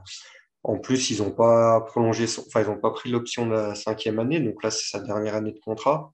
[0.62, 4.18] En plus, ils n'ont pas prolongé, enfin, ils n'ont pas pris l'option de la cinquième
[4.18, 6.12] année, donc là, c'est sa dernière année de contrat.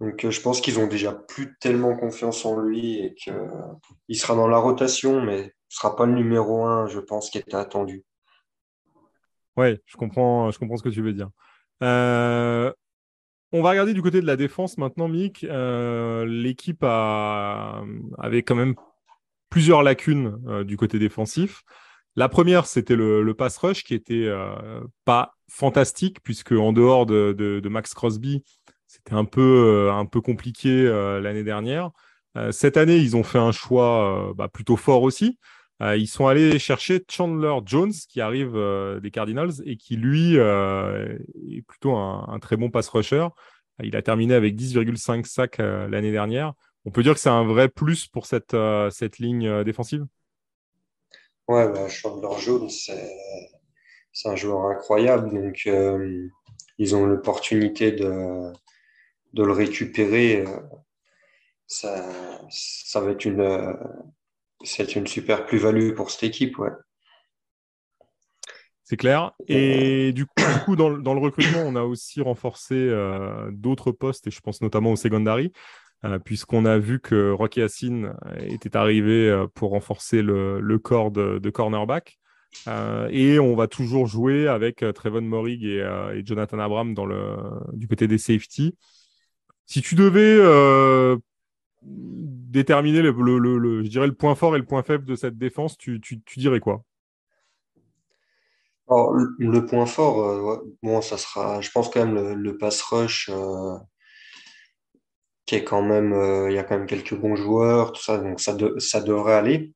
[0.00, 4.48] Donc, je pense qu'ils ont déjà plus tellement confiance en lui et qu'il sera dans
[4.48, 8.04] la rotation, mais ne sera pas le numéro un, je pense, qui était attendu.
[9.56, 11.30] Oui, je comprends, je comprends ce que tu veux dire.
[11.82, 12.72] Euh,
[13.54, 15.44] on va regarder du côté de la défense maintenant, Mick.
[15.44, 18.74] Euh, l'équipe avait quand même
[19.48, 21.62] plusieurs lacunes euh, du côté défensif.
[22.16, 24.28] La première, c'était le, pass rush qui était
[25.04, 28.42] pas fantastique, puisque en dehors de, Max Crosby,
[28.86, 30.84] c'était un peu, un peu compliqué
[31.20, 31.90] l'année dernière.
[32.52, 35.40] cette année, ils ont fait un choix bah, plutôt fort aussi.
[35.82, 40.38] Euh, ils sont allés chercher Chandler Jones, qui arrive euh, des Cardinals et qui, lui,
[40.38, 41.18] euh,
[41.50, 43.26] est plutôt un, très bon pass rusher.
[43.82, 46.54] Il a terminé avec 10,5 sacs l'année dernière.
[46.84, 48.56] On peut dire que c'est un vrai plus pour cette,
[48.90, 50.04] cette ligne défensive?
[51.48, 55.32] Ouais, bah, Chandler Jones, c'est un joueur incroyable.
[55.32, 55.68] Donc,
[56.78, 58.52] ils ont l'opportunité de,
[59.32, 60.44] de le récupérer.
[61.66, 62.08] Ça,
[62.48, 63.66] ça va être une
[64.64, 66.70] c'est une super plus-value pour cette équipe, ouais.
[68.84, 69.32] C'est clair.
[69.48, 74.40] Et du coup, dans, le recrutement, on a aussi renforcé euh, d'autres postes, et je
[74.40, 75.52] pense notamment au secondary,
[76.04, 81.50] euh, puisqu'on a vu que Rocky Hassin était arrivé euh, pour renforcer le, corps de,
[81.50, 82.18] cornerback.
[83.10, 85.82] et on va toujours jouer avec Trevon Morig et,
[86.24, 87.36] Jonathan Abram dans le,
[87.72, 88.76] du côté des safety.
[89.64, 90.36] Si tu devais
[91.84, 93.12] déterminer le,
[93.82, 96.00] je dirais le point fort et le point faible de cette défense, tu,
[96.36, 96.82] dirais quoi?
[98.88, 103.30] Le point fort, bon, ça sera, je pense quand même le, pass rush,
[105.46, 106.12] qui est quand même,
[106.48, 109.72] il y a quand même quelques bons joueurs, tout ça, donc ça, ça devrait aller.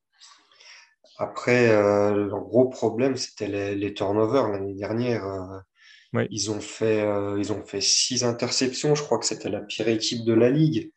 [1.19, 5.65] Après, le gros problème, c'était les, les turnovers l'année dernière.
[6.31, 8.95] Ils ont fait, euh, ils ont fait six interceptions.
[8.95, 10.91] Je crois que c'était la pire équipe de la ligue.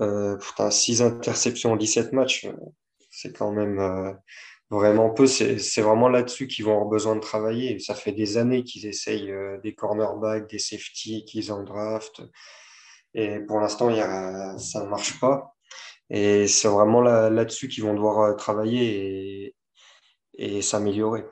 [0.00, 2.52] Euh, putain, six interceptions en 17 matchs, euh,
[3.10, 4.12] c'est quand même euh,
[4.70, 5.26] vraiment peu.
[5.26, 7.78] C'est vraiment là-dessus qu'ils vont avoir besoin de travailler.
[7.78, 12.22] Ça fait des années qu'ils essayent des cornerbacks, des safety, qu'ils en draft.
[13.14, 13.90] Et pour l'instant,
[14.58, 15.54] ça ne marche pas.
[16.10, 19.54] Et c'est vraiment là-dessus qu'ils vont devoir travailler
[20.34, 21.24] et s'améliorer.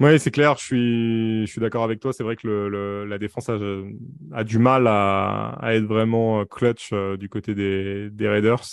[0.00, 2.12] Oui, c'est clair, je suis, je suis d'accord avec toi.
[2.12, 6.90] C'est vrai que le, la défense a, du mal à, à, être vraiment euh, clutch
[6.92, 8.64] euh, du côté des, des Raiders.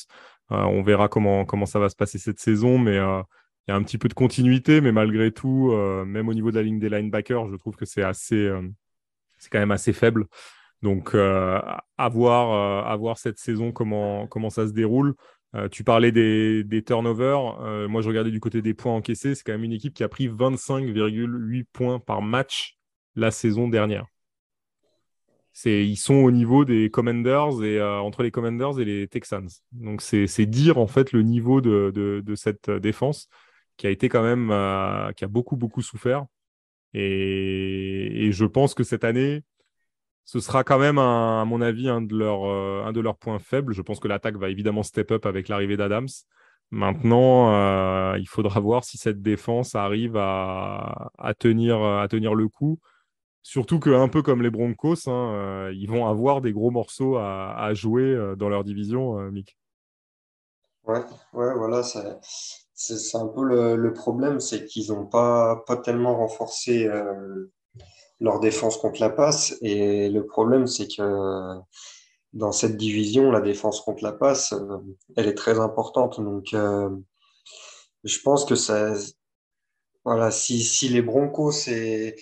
[0.51, 3.75] Euh, on verra comment, comment ça va se passer cette saison, mais il y a
[3.75, 5.71] un petit peu de continuité, mais malgré tout,
[6.05, 8.51] même au niveau de la ligne des linebackers, je trouve que c'est assez,
[9.38, 10.25] c'est quand même assez faible.
[10.81, 15.15] Donc, à voir, à voir cette saison comment, comment ça se déroule.
[15.55, 17.59] Euh, tu parlais des, turnovers.
[17.61, 19.35] Euh, moi, je regardais du côté des points encaissés.
[19.35, 22.77] C'est quand même une équipe qui a pris 25,8 points par match
[23.15, 24.05] la saison dernière.
[25.65, 29.49] Ils sont au niveau des Commanders et euh, entre les Commanders et les Texans.
[29.73, 33.27] Donc, c'est dire en fait le niveau de, cette défense
[33.75, 34.47] qui a été quand même,
[35.15, 36.25] qui a beaucoup, beaucoup souffert.
[36.93, 39.43] et, je pense que cette année,
[40.25, 43.39] ce sera quand même, à mon avis, un de, leurs, euh, un de leurs points
[43.39, 43.73] faibles.
[43.73, 46.07] Je pense que l'attaque va évidemment step up avec l'arrivée d'Adams.
[46.69, 52.79] Maintenant, euh, il faudra voir si cette défense arrive à, tenir, le coup.
[53.43, 57.73] Surtout qu'un peu comme les Broncos, hein, euh, ils vont avoir des gros morceaux à,
[57.73, 59.57] jouer dans leur division, Mick.
[60.86, 61.03] Ouais,
[61.34, 66.88] ouais, voilà, c'est un peu le, problème, c'est qu'ils n'ont pas tellement renforcé
[68.21, 69.57] leur défense contre la passe.
[69.62, 71.57] Et le problème, c'est que
[72.34, 74.77] dans cette division, la défense contre la passe, euh,
[75.17, 76.21] elle est très importante.
[76.21, 76.89] Donc, euh,
[78.03, 78.93] je pense que ça,
[80.05, 82.15] voilà, si, si les Broncos et,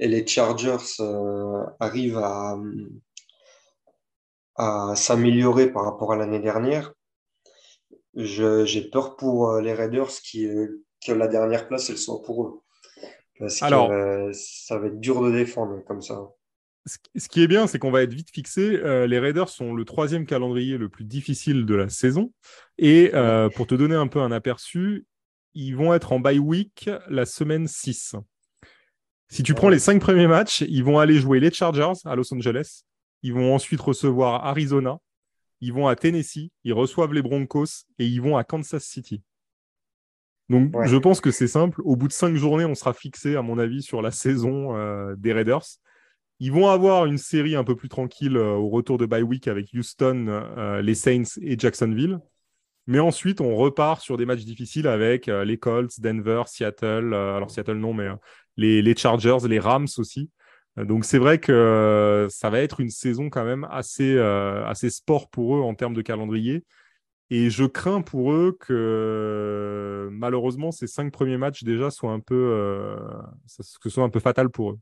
[0.00, 2.56] les Chargers euh, arrivent à,
[4.96, 6.92] s'améliorer par rapport à l'année dernière,
[8.14, 10.10] j'ai peur pour les Raiders
[11.04, 12.63] que la dernière place, elle soit pour eux.
[13.38, 16.28] Parce Alors, que ça va être dur de défendre comme ça.
[16.86, 18.76] Ce qui est bien, c'est qu'on va être vite fixé.
[18.76, 22.32] Euh, les Raiders sont le troisième calendrier le plus difficile de la saison.
[22.76, 25.06] Et euh, pour te donner un peu un aperçu,
[25.54, 28.16] ils vont être en bye week la semaine 6.
[29.28, 32.32] Si tu prends les cinq premiers matchs, ils vont aller jouer les Chargers à Los
[32.34, 32.82] Angeles.
[33.22, 34.98] Ils vont ensuite recevoir Arizona.
[35.62, 36.50] Ils vont à Tennessee.
[36.64, 39.22] Ils reçoivent les Broncos et ils vont à Kansas City.
[40.50, 41.80] Donc, je pense que c'est simple.
[41.84, 45.14] Au bout de cinq journées, on sera fixé, à mon avis, sur la saison euh,
[45.16, 45.64] des Raiders.
[46.40, 49.48] Ils vont avoir une série un peu plus tranquille euh, au retour de bye week
[49.48, 52.18] avec Houston, euh, les Saints et Jacksonville.
[52.86, 57.14] Mais ensuite, on repart sur des matchs difficiles avec les Colts, Denver, Seattle.
[57.14, 58.08] alors, Seattle, non, mais
[58.58, 60.28] les, les, Chargers, les Rams aussi.
[60.76, 65.56] donc, c'est vrai que ça va être une saison quand même assez, assez sport pour
[65.56, 66.62] eux en termes de calendrier.
[67.30, 72.34] Et je crains pour eux que malheureusement ces cinq premiers matchs déjà soient un peu,
[72.34, 72.96] euh,
[73.80, 74.78] que soit un peu fatal pour eux.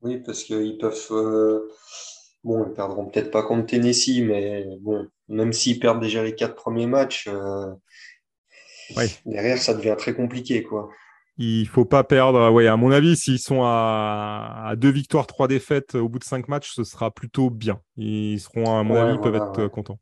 [0.00, 1.68] Oui, parce qu'ils peuvent, euh,
[2.42, 6.54] bon, ils perdront peut-être pas contre Tennessee, mais bon, même s'ils perdent déjà les quatre
[6.54, 7.72] premiers matchs, euh,
[9.24, 10.90] derrière ça devient très compliqué, quoi.
[11.36, 12.50] Il faut pas perdre.
[12.50, 14.74] Ouais, à mon avis, s'ils sont à...
[14.76, 17.80] deux victoires, trois défaites au bout de cinq matchs, ce sera plutôt bien.
[17.96, 19.98] Ils seront, à mon avis, peuvent être contents.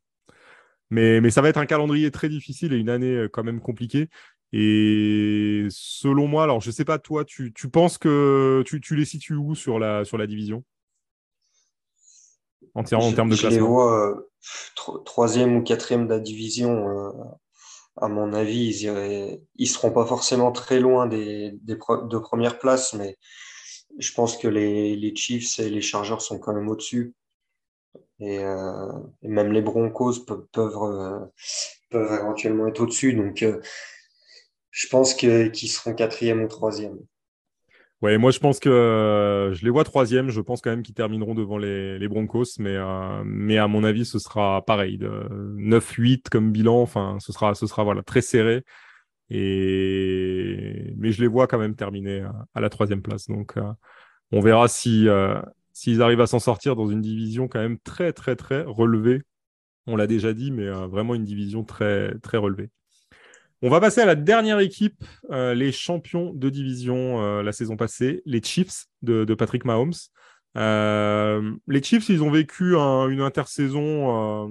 [0.92, 4.10] Mais, ça va être un calendrier très difficile et une année euh, quand même compliquée.
[4.52, 9.34] Et selon moi, alors je ne sais pas, toi, tu, penses que tu, les situes
[9.34, 10.64] où sur la, sur la division?
[12.74, 14.30] En, en termes de classement Je les vois euh,
[15.06, 16.90] troisième ou quatrième de la division.
[16.90, 17.10] Euh,
[17.96, 22.92] à mon avis, ils ne seront pas forcément très loin des, des de première place,
[22.92, 23.16] mais
[23.98, 27.14] je pense que les, les Chiefs et les Chargers sont quand même au-dessus.
[28.22, 31.20] Euh, et, même les Broncos peuvent, euh,
[31.90, 33.14] peuvent, éventuellement être au-dessus.
[33.14, 33.60] Donc, euh,
[34.70, 36.98] je pense qu'ils seront quatrième ou troisième.
[38.00, 40.28] Ouais, moi je pense que je les vois troisième.
[40.28, 42.76] Je pense quand même qu'ils termineront devant les, Broncos, mais,
[43.24, 46.82] mais à mon avis, ce sera pareil, 9-8 comme bilan.
[46.82, 48.64] Enfin, ce sera, ce sera voilà, très serré.
[49.30, 50.94] Et...
[50.96, 53.28] Mais je les vois quand même terminer à, la troisième place.
[53.28, 53.54] Donc,
[54.32, 55.06] on verra si,
[55.82, 59.22] s'ils arrivent à s'en sortir dans une division quand même très, très, très relevée.
[59.88, 62.70] On l'a déjà dit, mais euh, vraiment une division très, très relevée.
[63.62, 68.42] On va passer à la dernière équipe, les champions de division la saison passée, les
[68.42, 69.92] Chiefs de, Patrick Mahomes.
[70.56, 74.50] les Chiefs, ils ont vécu une intersaison,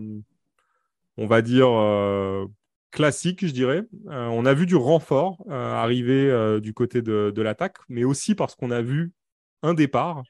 [1.17, 1.67] on va dire,
[2.91, 3.83] classique, je dirais.
[4.07, 8.81] on a vu du renfort arriver du côté de l'attaque, mais aussi parce qu'on a
[8.81, 9.11] vu
[9.61, 10.23] un départ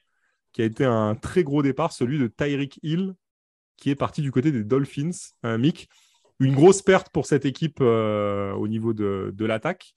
[0.52, 3.14] qui a été un très gros départ, celui de Tyreek Hill,
[3.76, 5.10] qui est parti du côté des Dolphins.
[5.44, 5.88] Euh, Mick,
[6.40, 9.94] une grosse perte pour cette équipe euh, au niveau de, l'attaque,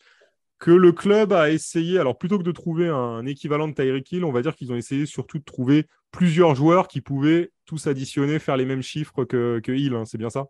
[0.60, 4.24] que le club a essayé, alors plutôt que de trouver un équivalent de Tyreek Hill,
[4.24, 8.40] on va dire qu'ils ont essayé surtout de trouver plusieurs joueurs qui pouvaient tous additionner,
[8.40, 10.46] faire les mêmes chiffres que, Hill, hein, c'est bien ça?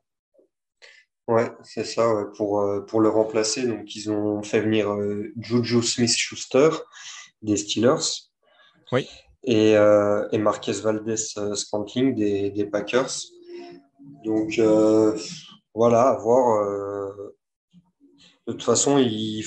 [1.28, 3.66] Ouais, c'est ça, pour, euh, pour le remplacer.
[3.66, 4.96] Donc, ils ont fait venir
[5.38, 6.70] Juju Smith-Schuster
[7.42, 8.30] des Steelers.
[8.92, 9.08] Oui
[9.46, 13.12] et, euh, et Marquez Valdez euh, Scantling des, des, Packers.
[14.24, 15.18] Donc euh,
[15.74, 16.64] voilà, à voir.
[16.64, 17.36] Euh,
[18.48, 19.46] de toute façon, ils,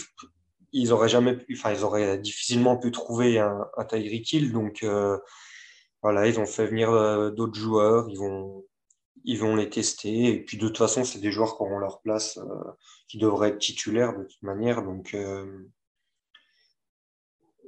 [0.72, 4.52] ils auraient jamais pu, enfin, ils auraient difficilement pu trouver un, un Tyreek Hill.
[4.52, 4.84] Donc
[6.02, 6.90] voilà, ils ont fait venir
[7.32, 8.64] d'autres joueurs, ils vont,
[9.24, 10.26] ils vont les tester.
[10.26, 12.40] Et puis de toute façon, c'est des joueurs qui auront leur place,
[13.08, 14.82] qui devraient être titulaires de toute manière.
[14.82, 15.16] Donc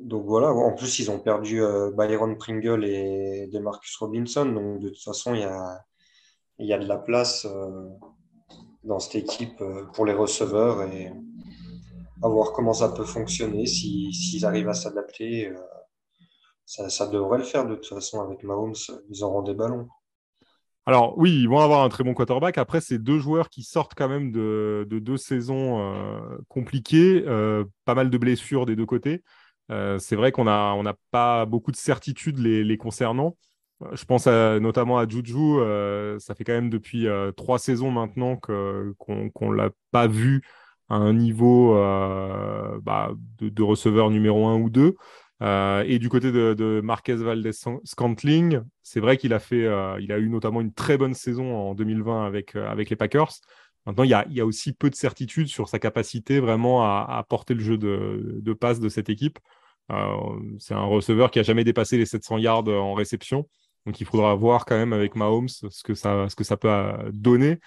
[0.02, 4.46] donc voilà, en plus, ils ont perdu euh, Byron Pringle et Demarcus Robinson.
[4.46, 5.84] Donc de toute façon, il y a,
[6.58, 7.88] y a de la place euh,
[8.82, 11.12] dans cette équipe euh, pour les receveurs et
[12.22, 13.66] à voir comment ça peut fonctionner.
[13.66, 15.52] S'ils arrivent à s'adapter,
[16.64, 18.74] ça, ça, devrait le faire de toute façon avec Mahomes.
[19.10, 19.88] Ils auront des ballons.
[20.86, 22.58] Alors oui, ils vont avoir un très bon quarterback.
[22.58, 25.94] Après, c'est deux joueurs qui sortent quand même de, de deux saisons
[26.48, 27.22] compliquées,
[27.86, 29.22] pas mal de blessures des deux côtés.
[29.70, 33.36] Euh, c'est vrai qu'on n'a on pas beaucoup de certitudes les, concernant.
[33.82, 35.36] Euh, je pense notamment à Juju.
[35.36, 37.06] Euh, ça fait quand même depuis
[37.36, 38.94] trois saisons maintenant qu'on
[39.50, 40.42] ne l'a pas vu
[40.88, 41.74] à un niveau
[42.82, 44.96] bah, de, receveur numéro un ou deux.
[45.40, 47.52] et du côté de, Marquez Valdez
[47.84, 49.68] Scantling, c'est vrai qu'il a fait,
[50.00, 53.32] il a eu notamment une très bonne saison en 2020 avec, avec les Packers.
[53.86, 56.84] Maintenant, il y, a, il y, a, aussi peu de certitude sur sa capacité vraiment
[56.84, 59.38] à, porter le jeu de, de passe de cette équipe.
[59.90, 63.48] Euh, c'est un receveur qui a jamais dépassé les 700 yards en réception.
[63.86, 66.70] Donc il faudra voir quand même avec Mahomes ce que ça, ce que ça peut
[66.70, 67.58] euh, donner.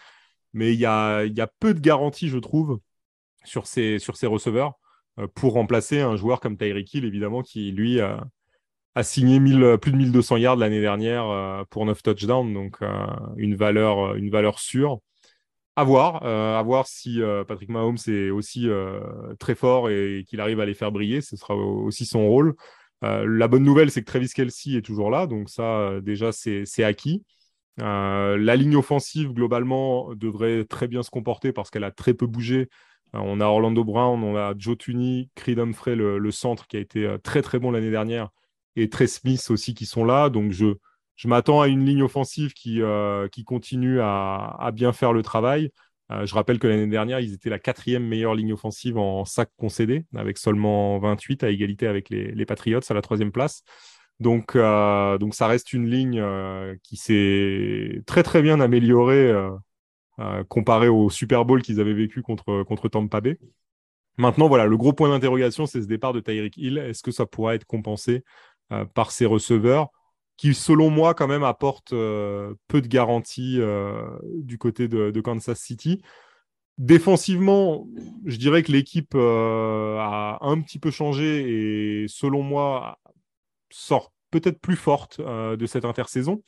[0.54, 1.28] Mais il y a,
[1.60, 2.80] peu de garanties, je trouve,
[3.44, 4.74] sur ces, sur receveurs
[5.20, 8.24] euh, pour remplacer un joueur comme Tyreek Hill, évidemment, qui lui a,
[9.02, 9.40] signé
[9.78, 12.78] plus de 1200 yards l'année dernière pour 9 touchdowns, donc
[13.38, 15.00] une valeur sûre
[15.78, 19.00] euh, à voir si euh, Patrick Mahomes est aussi euh,
[19.40, 21.22] très fort et qu'il arrive à les faire briller.
[21.22, 22.56] Ce sera aussi son rôle.
[23.02, 27.24] la bonne nouvelle, c'est que Travis Kelsey est toujours là, donc ça, déjà, c'est acquis.
[27.78, 32.70] la ligne offensive, globalement, devrait très bien se comporter parce qu'elle a très peu bougé.
[33.14, 36.80] on a Orlando Brown, on a Joe Tunney, Creed Humphrey, le, le centre, qui a
[36.80, 38.30] été très très bon l'année dernière,
[38.76, 40.30] et Trey Smith aussi qui sont là.
[40.30, 40.76] Donc je
[41.16, 45.72] je m'attends à une ligne offensive qui, euh, continue à, bien faire le travail.
[46.12, 49.50] Euh, je rappelle que l'année dernière, ils étaient la quatrième meilleure ligne offensive en sac
[49.58, 53.64] concédé, avec seulement 28 à égalité avec les, Patriots à la troisième place.
[54.20, 56.24] Donc, euh, ça reste une ligne
[56.84, 59.34] qui s'est très bien améliorée
[60.50, 63.40] comparée au Super Bowl qu'ils avaient vécu contre, contre Tampa Bay.
[64.18, 66.78] Maintenant, voilà, le gros point d'interrogation, c'est ce départ de Tyreek Hill.
[66.78, 68.24] Est-ce que ça pourra être compensé
[68.94, 69.90] par ses receveurs?
[70.38, 75.60] Qui, selon moi, quand même apporte euh, peu de garanties euh, du côté de, Kansas
[75.60, 76.02] City.
[76.80, 77.88] Défensivement,
[78.26, 82.98] je dirais que l'équipe euh, a un petit peu changé et, selon moi,
[83.70, 86.42] sort peut-être plus forte de cette intersaison.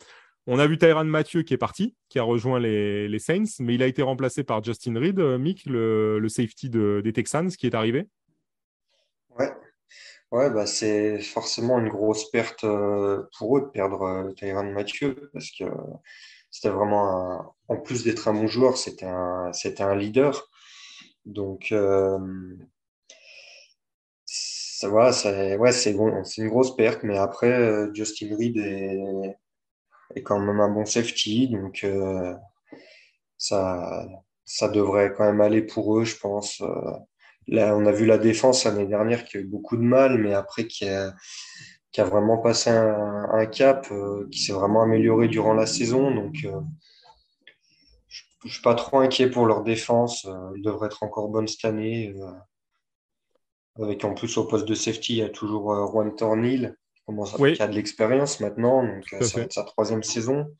[0.47, 3.83] On a vu Tyran Mathieu qui est parti, qui a rejoint les, Saints, mais il
[3.83, 8.07] a été remplacé par Justin Reed, Mick, le, safety des Texans, qui est arrivé.
[9.37, 9.51] Ouais,
[10.31, 15.29] Ouais, bah c'est forcément une grosse perte euh, pour eux de perdre euh, Tyrann Mathieu
[15.33, 15.65] parce que
[16.51, 20.49] c'était vraiment en plus d'être un bon joueur, c'était un, c'était un leader.
[21.25, 22.19] Donc, euh,
[24.25, 29.35] ça, voilà, c'est, ouais, c'est, c'est une grosse perte, mais après, Justin Reed est,
[30.15, 31.85] est, quand même un bon safety, donc
[33.37, 34.05] ça,
[34.45, 36.61] ça devrait quand même aller pour eux, je pense.
[37.47, 40.33] Là, on a vu la défense l'année dernière qui a eu beaucoup de mal, mais
[40.33, 41.13] après qui a,
[41.95, 46.13] qui a vraiment passé un, cap, euh, qui s'est vraiment amélioré durant la saison.
[46.13, 46.59] Donc, euh,
[48.09, 50.25] je ne suis pas trop inquiet pour leur défense.
[50.25, 52.13] Euh, ils devraient être encore bonnes cette année.
[53.79, 56.75] avec en plus au poste de safety, il y a toujours Juan Tornil,
[57.37, 58.83] qui, a de l'expérience maintenant.
[58.83, 60.53] Donc, ça va être sa troisième saison.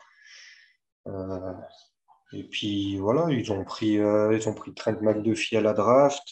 [2.31, 6.23] Et puis voilà, ils ont pris, ils ont pris Trent McDuffie à la draft,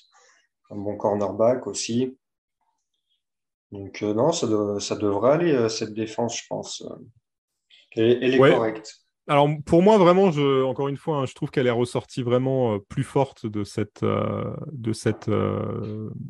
[0.73, 2.17] un bon cornerback aussi.
[3.71, 4.47] Donc non, ça,
[4.79, 6.83] ça, devrait aller, cette défense, je pense.
[7.95, 8.99] Elle, est correcte.
[9.27, 12.77] Alors pour moi vraiment, je, encore une fois, hein, je trouve qu'elle est ressortie vraiment
[12.89, 15.31] plus forte de cette, de cette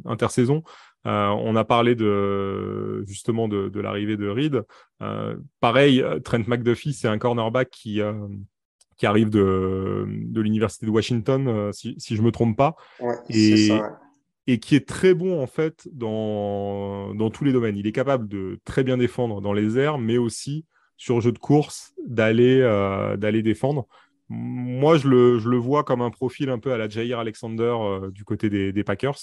[0.06, 0.64] intersaison.
[1.06, 4.64] Euh, on a parlé de justement de, l'arrivée de Reed.
[5.02, 8.14] Euh, pareil, Trent McDuffie, c'est un cornerback qui, euh,
[8.98, 12.76] qui arrive de, de l'université de Washington, si, si je me trompe pas,
[13.30, 13.70] et,
[14.48, 17.78] et qui est très bon en fait dans, dans tous les domaines.
[17.78, 20.66] Il est capable de très bien défendre dans les airs, mais aussi
[20.98, 22.60] sur jeu de course d'aller
[23.18, 23.88] d'aller défendre.
[24.30, 27.76] Moi, je le, je le, vois comme un profil un peu à la Jair Alexander
[28.12, 29.18] du côté des, des Packers.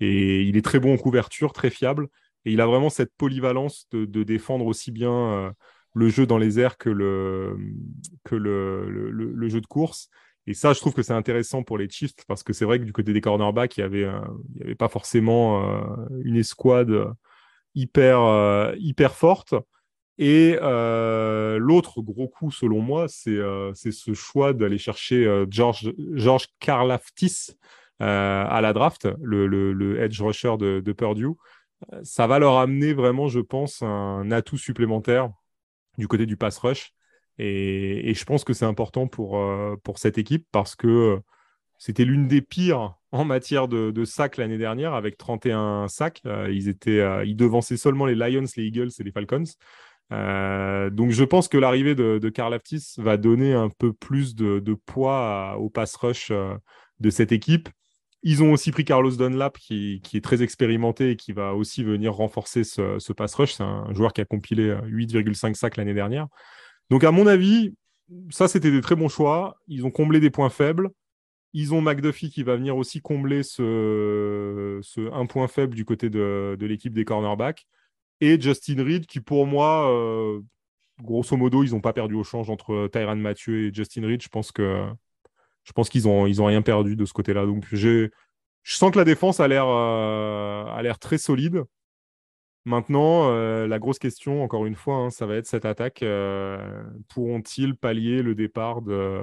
[0.00, 2.08] Et il est très bon en couverture, très fiable.
[2.44, 5.50] Et il a vraiment cette polyvalence de, défendre aussi bien euh,
[5.94, 7.56] le jeu dans les airs que, le,
[8.24, 10.08] que le, le, jeu de course.
[10.50, 12.84] Et ça, je trouve que c'est intéressant pour les Chiefs parce que c'est vrai que
[12.84, 14.06] du côté des cornerbacks, il n'y avait,
[14.56, 16.92] il avait pas forcément euh, une escouade
[17.74, 19.54] hyper, hyper forte.
[20.18, 23.38] Et l'autre gros coup, selon moi, c'est
[23.92, 27.54] ce choix d'aller chercher George, George Karlaftis,
[28.02, 31.26] euh, à la draft, le, edge rusher de, Purdue.
[31.92, 35.30] Euh, ça va leur amener vraiment, je pense, un atout supplémentaire
[35.98, 36.94] du côté du pass rush.
[37.42, 41.18] Et, je pense que c'est important pour, euh, pour cette équipe parce que
[41.78, 46.22] c'était l'une des pires en matière de, sacs l'année dernière avec 31 sacs.
[46.50, 49.44] ils, étaient, ils devançaient seulement les Lions, les Eagles et les Falcons.
[50.10, 54.74] donc je pense que l'arrivée de, de Karl Aftis va donner un peu plus de,
[54.86, 56.30] poids au pass rush
[57.00, 57.68] de cette équipe.
[58.22, 62.12] Ils ont aussi pris Carlos Dunlap, qui, est très expérimenté et qui va aussi venir
[62.12, 63.54] renforcer ce, pass rush.
[63.54, 66.28] C'est un joueur qui a compilé 8,5 sacs l'année dernière.
[66.90, 67.72] Donc, à mon avis,
[68.30, 69.56] ça, c'était des très bons choix.
[69.68, 70.90] Ils ont comblé des points faibles.
[71.52, 74.80] Ils ont McDuffie qui va venir aussi combler ce,
[75.12, 77.66] un point faible du côté de, l'équipe des cornerbacks.
[78.20, 80.40] Et Justin Reed, qui pour moi, euh,
[81.02, 84.22] grosso modo, ils n'ont pas perdu au change entre Tyran Mathieu et Justin Reed.
[84.22, 84.52] Je pense
[85.88, 87.46] qu'ils ont, ils ont rien perdu de ce côté-là.
[87.46, 88.10] Donc, je
[88.64, 91.64] sens que la défense a l'air, euh, a l'air très solide.
[92.64, 96.02] Maintenant, euh, la grosse question, encore une fois, hein, ça va être cette attaque.
[96.02, 99.22] Euh, pourront-ils pallier le départ de,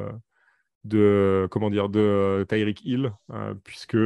[0.84, 3.14] de comment dire, de Tyreek Hill,
[3.64, 3.98] puisque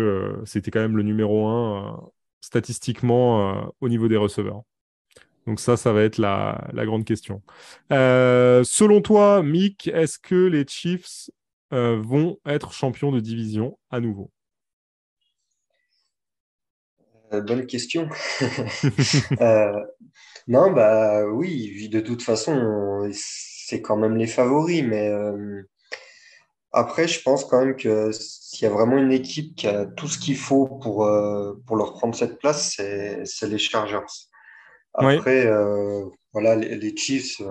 [0.46, 2.10] c'était quand même le numéro un
[2.42, 4.64] statistiquement au niveau des receveurs.
[5.48, 7.42] Donc ça, ça va être la, la grande question.
[7.90, 11.30] selon toi, Mick, est-ce que les Chiefs
[11.74, 14.30] euh, vont être champions de division à nouveau?
[17.34, 18.10] Euh, Bonne question.
[19.40, 19.80] Euh,
[20.48, 25.12] non, bah oui, de toute façon, c'est quand même les favoris, mais
[26.72, 30.08] après, je pense quand même que s'il y a vraiment une équipe qui a tout
[30.08, 31.10] ce qu'il faut pour,
[31.66, 34.00] pour leur prendre cette place, c'est les Chargers.
[34.94, 35.50] Après,
[36.34, 37.42] voilà, les, les Chiefs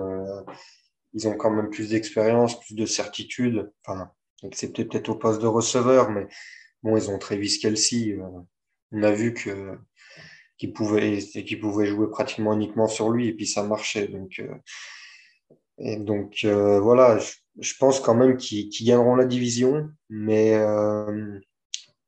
[1.13, 4.11] ils ont quand même plus d'expérience, plus de certitude, enfin,
[4.43, 6.27] excepté peut-être au poste de receveur, mais
[6.83, 8.17] bon, ils ont Travis Kelsey.
[8.93, 9.77] Euh, on a vu que
[10.57, 14.07] qu'il pouvait, qu'il pouvait jouer pratiquement uniquement sur lui, et puis ça marchait.
[14.07, 17.17] Donc, euh, donc euh, voilà,
[17.59, 20.51] je, pense quand même qu'ils gagneront la division, mais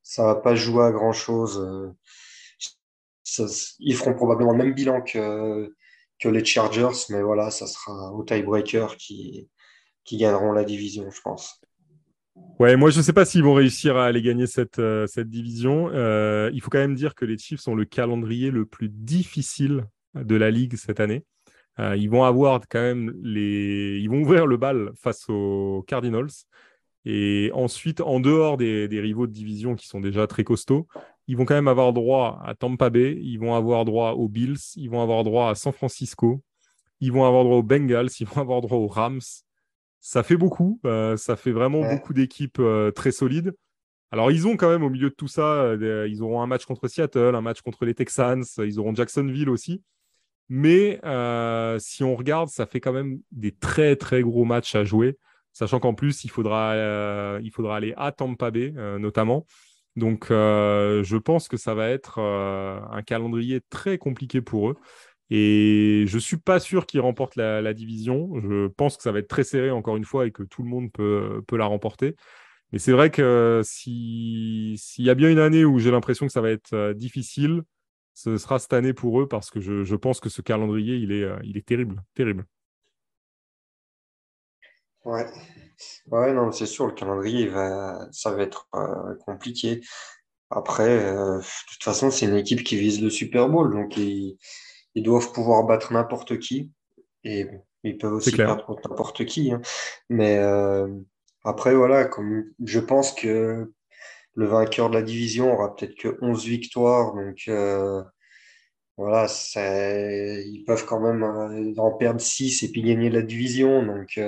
[0.04, 1.94] ça va pas jouer à grand-chose.
[3.80, 5.74] ils feront probablement le même bilan que
[6.20, 9.50] que les Chargers, mais voilà, ça sera au tiebreaker qui,
[10.06, 11.62] qui gagneront la division, je pense.
[12.60, 15.30] Ouais, moi je ne sais pas s'ils vont réussir à aller gagner cette, euh, cette
[15.30, 15.90] division.
[15.92, 19.86] Euh, il faut quand même dire que les Chiefs ont le calendrier le plus difficile
[20.16, 21.24] de la ligue cette année.
[21.80, 26.30] Euh, ils vont avoir quand même les, ils vont ouvrir le bal face aux Cardinals.
[27.06, 30.88] Et ensuite, en dehors des, des, rivaux de division qui sont déjà très costauds,
[31.28, 34.58] ils vont quand même avoir droit à Tampa Bay, ils vont avoir droit aux Bills,
[34.76, 36.42] ils vont avoir droit à San Francisco,
[37.02, 39.20] ils vont avoir droit aux Bengals, ils vont avoir droit aux Rams.
[40.06, 43.56] Ça fait beaucoup, euh, ça fait vraiment beaucoup d'équipes euh, très solides.
[44.12, 46.66] Alors, ils ont quand même au milieu de tout ça, euh, ils auront un match
[46.66, 49.82] contre Seattle, un match contre les Texans, ils auront Jacksonville aussi.
[50.50, 51.00] Mais
[51.80, 55.18] si on regarde, ça fait quand même des très très gros matchs à jouer,
[55.54, 59.46] sachant qu'en plus, il faudra, il faudra aller à Tampa Bay notamment.
[59.96, 64.76] Donc, je pense que ça va être un calendrier très compliqué pour eux.
[65.36, 68.40] Et je ne suis pas sûr qu'ils remportent la, division.
[68.40, 70.70] Je pense que ça va être très serré, encore une fois, et que tout le
[70.70, 72.16] monde peut, peut la remporter.
[72.72, 76.42] Mais c'est vrai que s'il y a bien une année où j'ai l'impression que ça
[76.42, 77.64] va être euh, difficile,
[78.14, 81.28] ce sera cette année pour eux parce que je, pense que ce calendrier, il est,
[81.44, 82.46] il est terrible, terrible.
[85.04, 85.26] Ouais,
[86.12, 87.50] Ouais, non, c'est sûr, le calendrier,
[88.12, 89.82] ça va être euh, compliqué.
[90.50, 93.98] Après, euh, de toute façon, c'est une équipe qui vise le Super Bowl, donc
[94.96, 96.72] ils doivent pouvoir battre n'importe qui.
[97.24, 97.48] Et
[97.84, 99.52] ils peuvent aussi perdre contre n'importe qui.
[99.52, 99.62] Hein.
[100.10, 100.88] Mais euh,
[101.44, 103.72] après, voilà, comme je pense que
[104.36, 108.04] le vainqueur de la division aura peut-être que 11 victoires, donc euh,
[108.98, 111.24] voilà, ils peuvent quand même
[111.78, 113.84] en perdre 6 et puis gagner la division.
[113.86, 114.20] Donc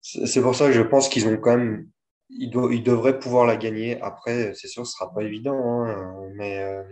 [0.00, 1.88] c'est pour ça que je pense qu'ils ont quand même
[2.30, 4.00] ils, ils, devraient pouvoir la gagner.
[4.00, 6.82] Après, c'est sûr, ce sera pas évident, hein, mais euh,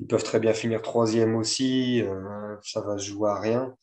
[0.00, 2.02] ils peuvent très bien finir troisième aussi.
[2.02, 3.74] Euh, ça va se jouer à rien.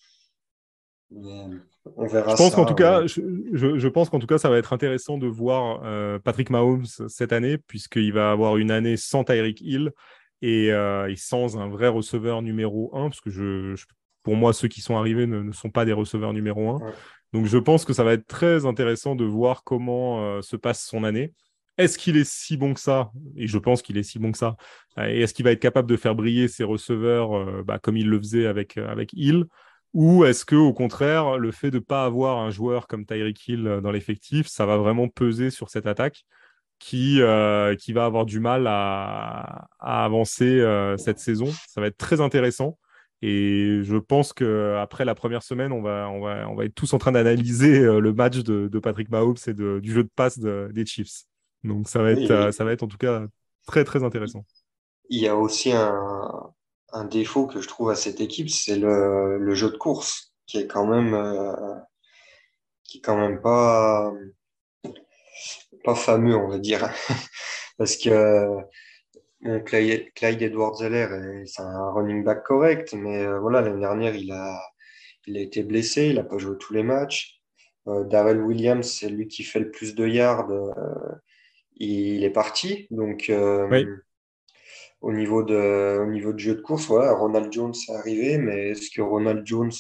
[1.11, 2.31] on verra.
[2.31, 5.17] Je pense qu'en tout cas, je, je, pense qu'en tout cas, ça va être intéressant
[5.17, 9.91] de voir euh, Patrick Mahomes cette année, puisqu'il va avoir une année sans Tyreek Hill
[10.41, 13.75] et, et, sans un vrai receveur numéro 1, parce que je,
[14.23, 16.79] pour moi, ceux qui sont arrivés ne, ne sont pas des receveurs numéro 1.
[17.33, 20.85] Donc je pense que ça va être très intéressant de voir comment euh, se passe
[20.85, 21.33] son année.
[21.77, 23.11] Est-ce qu'il est si bon que ça?
[23.35, 24.55] Et je pense qu'il est si bon que ça.
[24.97, 28.07] Et est-ce qu'il va être capable de faire briller ses receveurs euh, bah, comme il
[28.07, 29.45] le faisait avec, euh, avec Hill?
[29.93, 33.47] Ou est-ce que au contraire, le fait de ne pas avoir un joueur comme Tyreek
[33.47, 36.25] Hill dans l'effectif, ça va vraiment peser sur cette attaque
[36.79, 40.65] qui, va avoir du mal à, avancer
[40.97, 41.45] cette saison?
[41.67, 42.79] Ça va être très intéressant.
[43.25, 48.01] Et je pense qu'après la première semaine, on va, être tous en train d'analyser euh,
[48.01, 51.23] le match de, Patrick Mahomes et du jeu de passe des Chiefs.
[51.63, 53.25] Donc ça va, être, ça va être en tout cas
[53.67, 54.45] très très intéressant.
[55.09, 56.53] Il y a aussi un,
[56.91, 60.59] un défaut que je trouve à cette équipe, c'est le, le, jeu de course qui
[60.59, 61.75] est quand même, euh,
[62.83, 64.11] qui est quand même pas,
[65.83, 66.89] pas fameux, on va dire.
[67.77, 68.47] Parce que
[69.65, 74.61] Clyde, Edward Zeller, c'est un running back correct, mais euh, voilà, l'année dernière, il a,
[75.27, 77.41] il a été blessé, il n'a pas joué tous les matchs.
[77.87, 80.71] Euh, Darrell Williams, c'est lui qui fait le plus de yards, euh,
[81.77, 82.87] il est parti.
[82.91, 83.31] Donc,
[85.01, 88.69] au, niveau de, au niveau de jeu de course, voilà, Ronald Jones est arrivé, mais
[88.69, 89.71] est-ce que Ronald Jones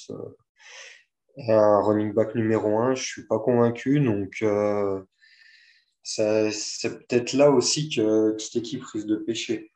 [1.37, 2.95] est un running back numéro un?
[2.95, 3.99] Je ne suis pas convaincu.
[3.99, 4.43] Donc,
[6.03, 9.71] c'est peut-être là aussi que cette équipe risque de pêcher.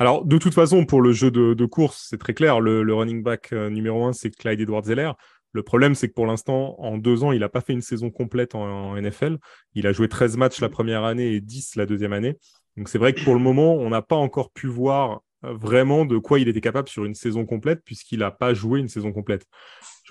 [0.00, 2.60] Alors, de toute façon, pour le jeu de, course, c'est très clair.
[2.60, 5.10] Le, running back euh, numéro un, c'est Clyde Edward Zeller.
[5.52, 8.10] Le problème, c'est que pour l'instant, en deux ans, il n'a pas fait une saison
[8.10, 9.38] complète en, NFL.
[9.74, 12.36] Il a joué 13 matchs la première année et 10 la deuxième année.
[12.76, 16.04] Donc, c'est vrai que pour le moment, on n'a pas encore pu voir euh, vraiment
[16.04, 19.12] de quoi il était capable sur une saison complète, puisqu'il n'a pas joué une saison
[19.12, 19.46] complète.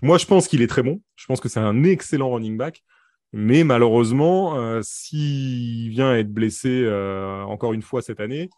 [0.02, 1.02] Moi, je pense qu'il est très bon.
[1.16, 2.84] Je pense que c'est un excellent running back.
[3.34, 8.50] Mais malheureusement, euh, s'il vient à être blessé euh, encore une fois cette année,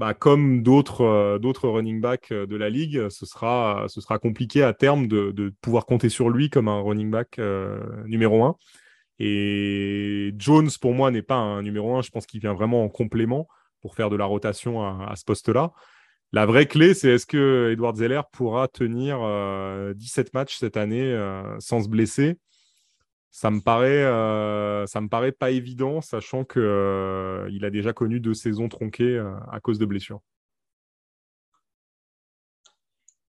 [0.00, 3.86] bah, comme d'autres euh, running backs de la ligue, ce sera,
[4.22, 7.38] compliqué à terme de, pouvoir compter sur lui comme un running back
[8.06, 8.56] numéro un.
[9.18, 12.00] Et Jones, pour moi, n'est pas un numéro un.
[12.00, 13.46] Je pense qu'il vient vraiment en complément
[13.82, 15.72] pour faire de la rotation à, à ce poste-là.
[16.32, 19.18] La vraie clé, c'est est-ce que Edward Zeller pourra tenir
[19.96, 21.14] 17 matchs cette année
[21.58, 22.38] sans se blesser?
[23.30, 27.92] Ça me paraît, euh, ça me paraît pas évident, sachant que euh, il a déjà
[27.92, 30.20] connu deux saisons tronquées euh, à cause de blessures.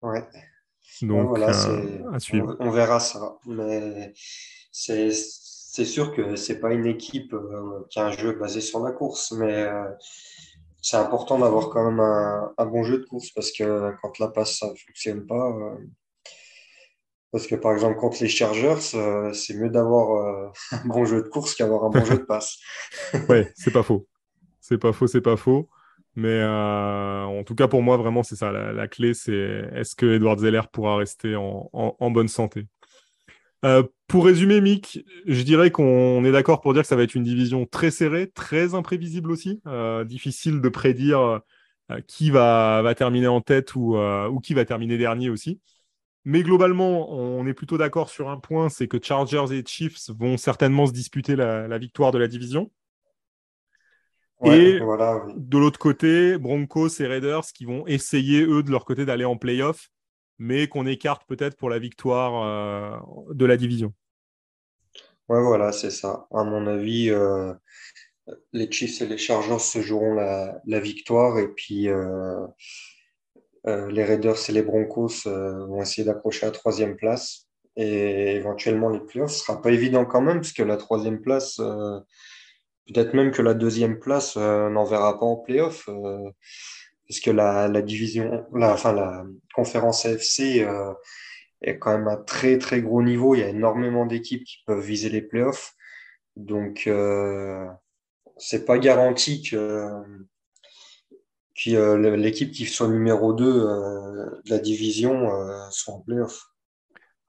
[0.02, 0.24] Ouais.
[1.02, 1.52] Donc, à
[2.20, 2.56] suivre.
[2.60, 3.38] On, verra ça.
[3.46, 4.12] Mais
[4.70, 5.10] c'est
[5.84, 7.34] sûr que c'est pas une équipe
[7.90, 9.68] qui a un jeu basé sur la course, mais
[10.80, 14.28] c'est important d'avoir quand même un, un, bon jeu de course parce que quand la
[14.28, 15.52] passe ça fonctionne pas,
[17.30, 21.22] parce que par exemple, contre les Chargers, euh, c'est mieux d'avoir euh, un bon jeu
[21.22, 22.58] de course qu'avoir un bon jeu de passe.
[23.28, 24.06] oui, c'est pas faux.
[24.60, 25.68] C'est pas faux, c'est pas faux.
[26.14, 28.50] Mais euh, en tout cas, pour moi, vraiment, c'est ça.
[28.50, 32.66] La, clé, c'est est-ce que Edward Zeller pourra rester en, en, bonne santé?
[34.08, 37.22] Pour résumer, Mick, je dirais qu'on est d'accord pour dire que ça va être une
[37.22, 39.62] division très serrée, très imprévisible aussi.
[40.06, 41.40] difficile de prédire
[42.08, 45.60] qui va, va, terminer en tête ou, ou qui va terminer dernier aussi.
[46.28, 50.36] Mais globalement, on est plutôt d'accord sur un point, c'est que Chargers et Chiefs vont
[50.36, 52.70] certainement se disputer la, victoire de la division.
[54.44, 59.24] et de l'autre côté, Broncos et Raiders qui vont essayer, eux, de leur côté, d'aller
[59.24, 59.88] en playoff,
[60.36, 63.94] mais qu'on écarte peut-être pour la victoire euh, de la division.
[65.30, 66.26] Ouais, voilà, c'est ça.
[66.30, 67.54] À mon avis, euh,
[68.52, 72.46] les Chiefs et les Chargers se joueront la, victoire et puis euh, euh,
[73.90, 79.00] les Raiders et les Broncos euh, vont essayer d'accrocher la troisième place et éventuellement les
[79.00, 79.32] playoffs.
[79.32, 81.98] Sera pas évident quand même, parce que la troisième place, euh,
[82.86, 85.88] peut-être même que la deuxième place n'enverra pas en playoff,
[87.08, 90.64] parce que la, division, la, enfin la conférence AFC
[91.62, 93.34] est quand même à très très gros niveau.
[93.34, 95.74] Il y a énormément d'équipes qui peuvent viser les playoffs.
[96.36, 97.66] Donc, euh,
[98.36, 99.90] c'est pas garanti que,
[101.64, 105.28] que l'équipe qui soit numéro 2 de la division
[105.70, 106.48] soit en playoffs.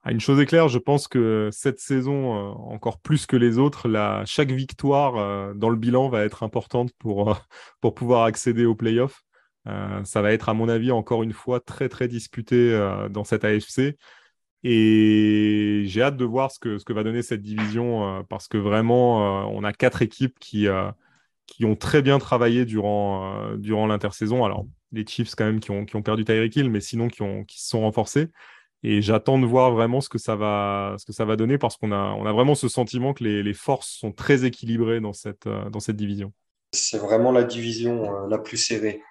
[0.02, 3.58] Ah, une chose est claire, je pense que cette saison, euh, encore plus que les
[3.58, 3.86] autres,
[4.24, 7.34] chaque victoire euh, dans le bilan va être importante pour, euh,
[7.82, 9.22] pour pouvoir accéder aux playoffs.
[10.04, 12.72] ça va être, à mon avis, encore une fois, très, très disputé
[13.10, 13.96] dans cette AFC.
[14.62, 18.58] Et j'ai hâte de voir ce que, ce que va donner cette division parce que
[18.58, 20.66] vraiment, on a quatre équipes qui,
[21.50, 24.44] qui ont très bien travaillé durant, durant l'intersaison.
[24.44, 27.22] Alors, les Chiefs, quand même, qui ont, qui ont perdu Tyreek Hill, mais sinon qui,
[27.22, 28.28] ont, qui se sont renforcés.
[28.82, 31.76] Et j'attends de voir vraiment ce que ça va, ce que ça va donner parce
[31.76, 35.12] qu'on a, on a vraiment ce sentiment que les, les forces sont très équilibrées dans
[35.12, 36.32] cette, euh, dans cette division.
[36.72, 39.02] C'est vraiment la division euh, la plus serrée.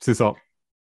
[0.00, 0.34] C'est ça.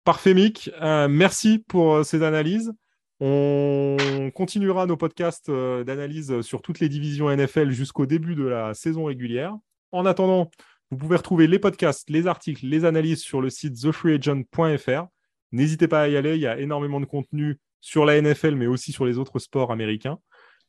[0.03, 0.71] Parfait, Mick.
[0.81, 2.73] Euh, merci pour ces analyses.
[3.19, 9.03] On continuera nos podcasts d'analyse sur toutes les divisions NFL jusqu'au début de la saison
[9.05, 9.55] régulière.
[9.91, 10.49] En attendant,
[10.89, 15.05] vous pouvez retrouver les podcasts, les articles, les analyses sur le site thefreeagent.fr.
[15.51, 18.67] N'hésitez pas à y aller, il y a énormément de contenu sur la NFL, mais
[18.67, 20.19] aussi sur les autres sports américains.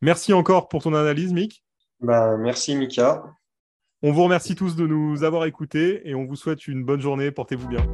[0.01, 1.65] Merci encore pour ton analyse, Mick.
[2.01, 3.23] Ben, merci, Mika.
[4.03, 7.31] On vous remercie tous de nous avoir écoutés et on vous souhaite une bonne journée.
[7.31, 7.87] Portez-vous bien.